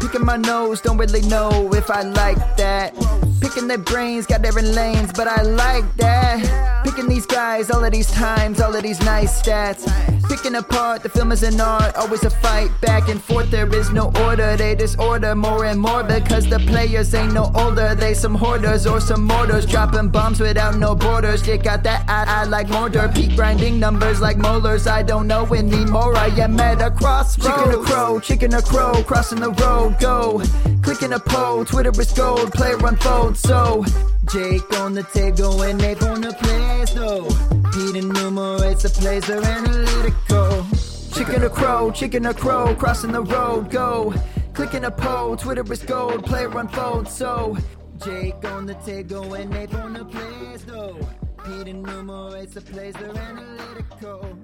Picking 0.04 0.26
my 0.26 0.36
nose, 0.36 0.82
don't 0.82 0.98
really 0.98 1.22
know 1.22 1.74
if 1.74 1.90
I 1.90 2.02
like 2.02 2.58
that. 2.58 2.94
Picking 3.40 3.70
their 3.70 3.78
brains, 3.78 4.26
got 4.26 4.42
different 4.42 4.68
lanes, 4.68 5.14
but 5.14 5.30
I 5.30 5.44
like 5.44 5.96
that. 5.96 6.84
Picking 6.84 7.08
these 7.08 7.26
guys, 7.26 7.72
all 7.72 7.82
of 7.82 7.94
these 7.94 8.12
times, 8.12 8.60
all 8.60 8.76
of 8.76 8.84
these 8.84 9.00
nice 9.06 9.42
stats. 9.42 9.88
Picking 10.30 10.56
apart, 10.56 11.04
the 11.04 11.10
film 11.10 11.32
is 11.32 11.44
an 11.44 11.60
art, 11.60 11.96
always 11.96 12.24
a 12.24 12.30
fight 12.30 12.70
back 12.82 13.10
and 13.10 13.22
forth. 13.22 13.52
There 13.52 13.68
is 13.76 13.92
no 13.92 14.12
order, 14.22 14.56
they 14.56 14.76
disorder 14.76 15.36
more 15.36 15.66
and 15.66 15.80
more 15.80 16.04
because 16.04 16.50
the 16.50 16.60
players 16.60 17.14
ain't 17.14 17.34
no 17.34 17.52
older. 17.56 17.94
They 17.96 18.14
some 18.14 18.36
hoarders 18.36 18.88
or 18.88 19.00
some 19.00 19.24
mortars, 19.24 19.66
dropping 19.66 20.10
bombs 20.10 20.40
without 20.40 20.78
no 20.78 20.96
borders. 20.96 21.48
You 21.48 21.58
got 21.58 21.84
that 21.84 22.10
I, 22.10 22.42
I 22.42 22.44
like 22.46 22.70
mortar, 22.70 23.10
peak 23.14 23.36
grinding 23.36 23.80
numbers 23.80 24.22
like 24.22 24.38
molars. 24.38 24.88
I 24.88 25.04
don't 25.04 25.28
know 25.28 25.46
anymore, 25.54 26.16
I 26.16 26.28
am 26.28 26.60
at 26.60 26.82
a 26.82 26.92
crossroads. 26.92 27.56
Chicken 27.56 27.76
or 27.76 27.84
crow, 27.84 28.20
chicken 28.20 28.54
or 28.54 28.62
crow, 28.62 29.04
crossing 29.04 29.40
the 29.40 29.52
road, 29.52 30.00
go. 30.00 30.42
Clicking 30.82 31.14
a 31.14 31.20
pole, 31.20 31.66
Twitter 31.66 31.92
is 32.00 32.12
gold, 32.14 32.52
player 32.54 32.78
unfold 32.86 33.38
so 33.38 33.86
Jake 34.32 34.80
on 34.80 34.94
the 34.94 35.04
table 35.04 35.62
and 35.62 35.80
Nate 35.80 36.02
on 36.04 36.22
the 36.22 36.34
plays, 36.34 36.96
no. 36.96 37.63
Pete 37.74 37.96
enumerates 37.96 38.84
the 38.84 38.90
plays, 38.90 39.26
they're 39.26 39.44
analytical. 39.44 40.64
Chicken 41.12 41.44
or 41.44 41.50
crow, 41.50 41.90
chicken 41.90 42.28
or 42.28 42.34
crow, 42.34 42.76
crossing 42.76 43.12
the 43.12 43.22
road, 43.24 43.72
go. 43.72 44.14
Clicking 44.54 44.86
a 44.86 44.92
pole, 44.92 45.36
Twitter 45.36 45.64
is 45.74 45.82
gold, 45.82 46.24
player 46.24 46.56
unfold, 46.56 47.08
so 47.08 47.58
Jake 48.06 48.46
on 48.46 48.68
the 48.68 48.76
table 48.86 49.34
and 49.34 49.50
Nate 49.50 49.74
on 49.74 49.94
the 49.94 50.06
plays, 50.06 50.68
no. 50.68 51.00
Pete 51.44 51.68
enumerates 51.70 52.54
the 52.54 52.62
plays, 52.62 52.94
they're 52.94 53.18
analytical. 53.18 54.38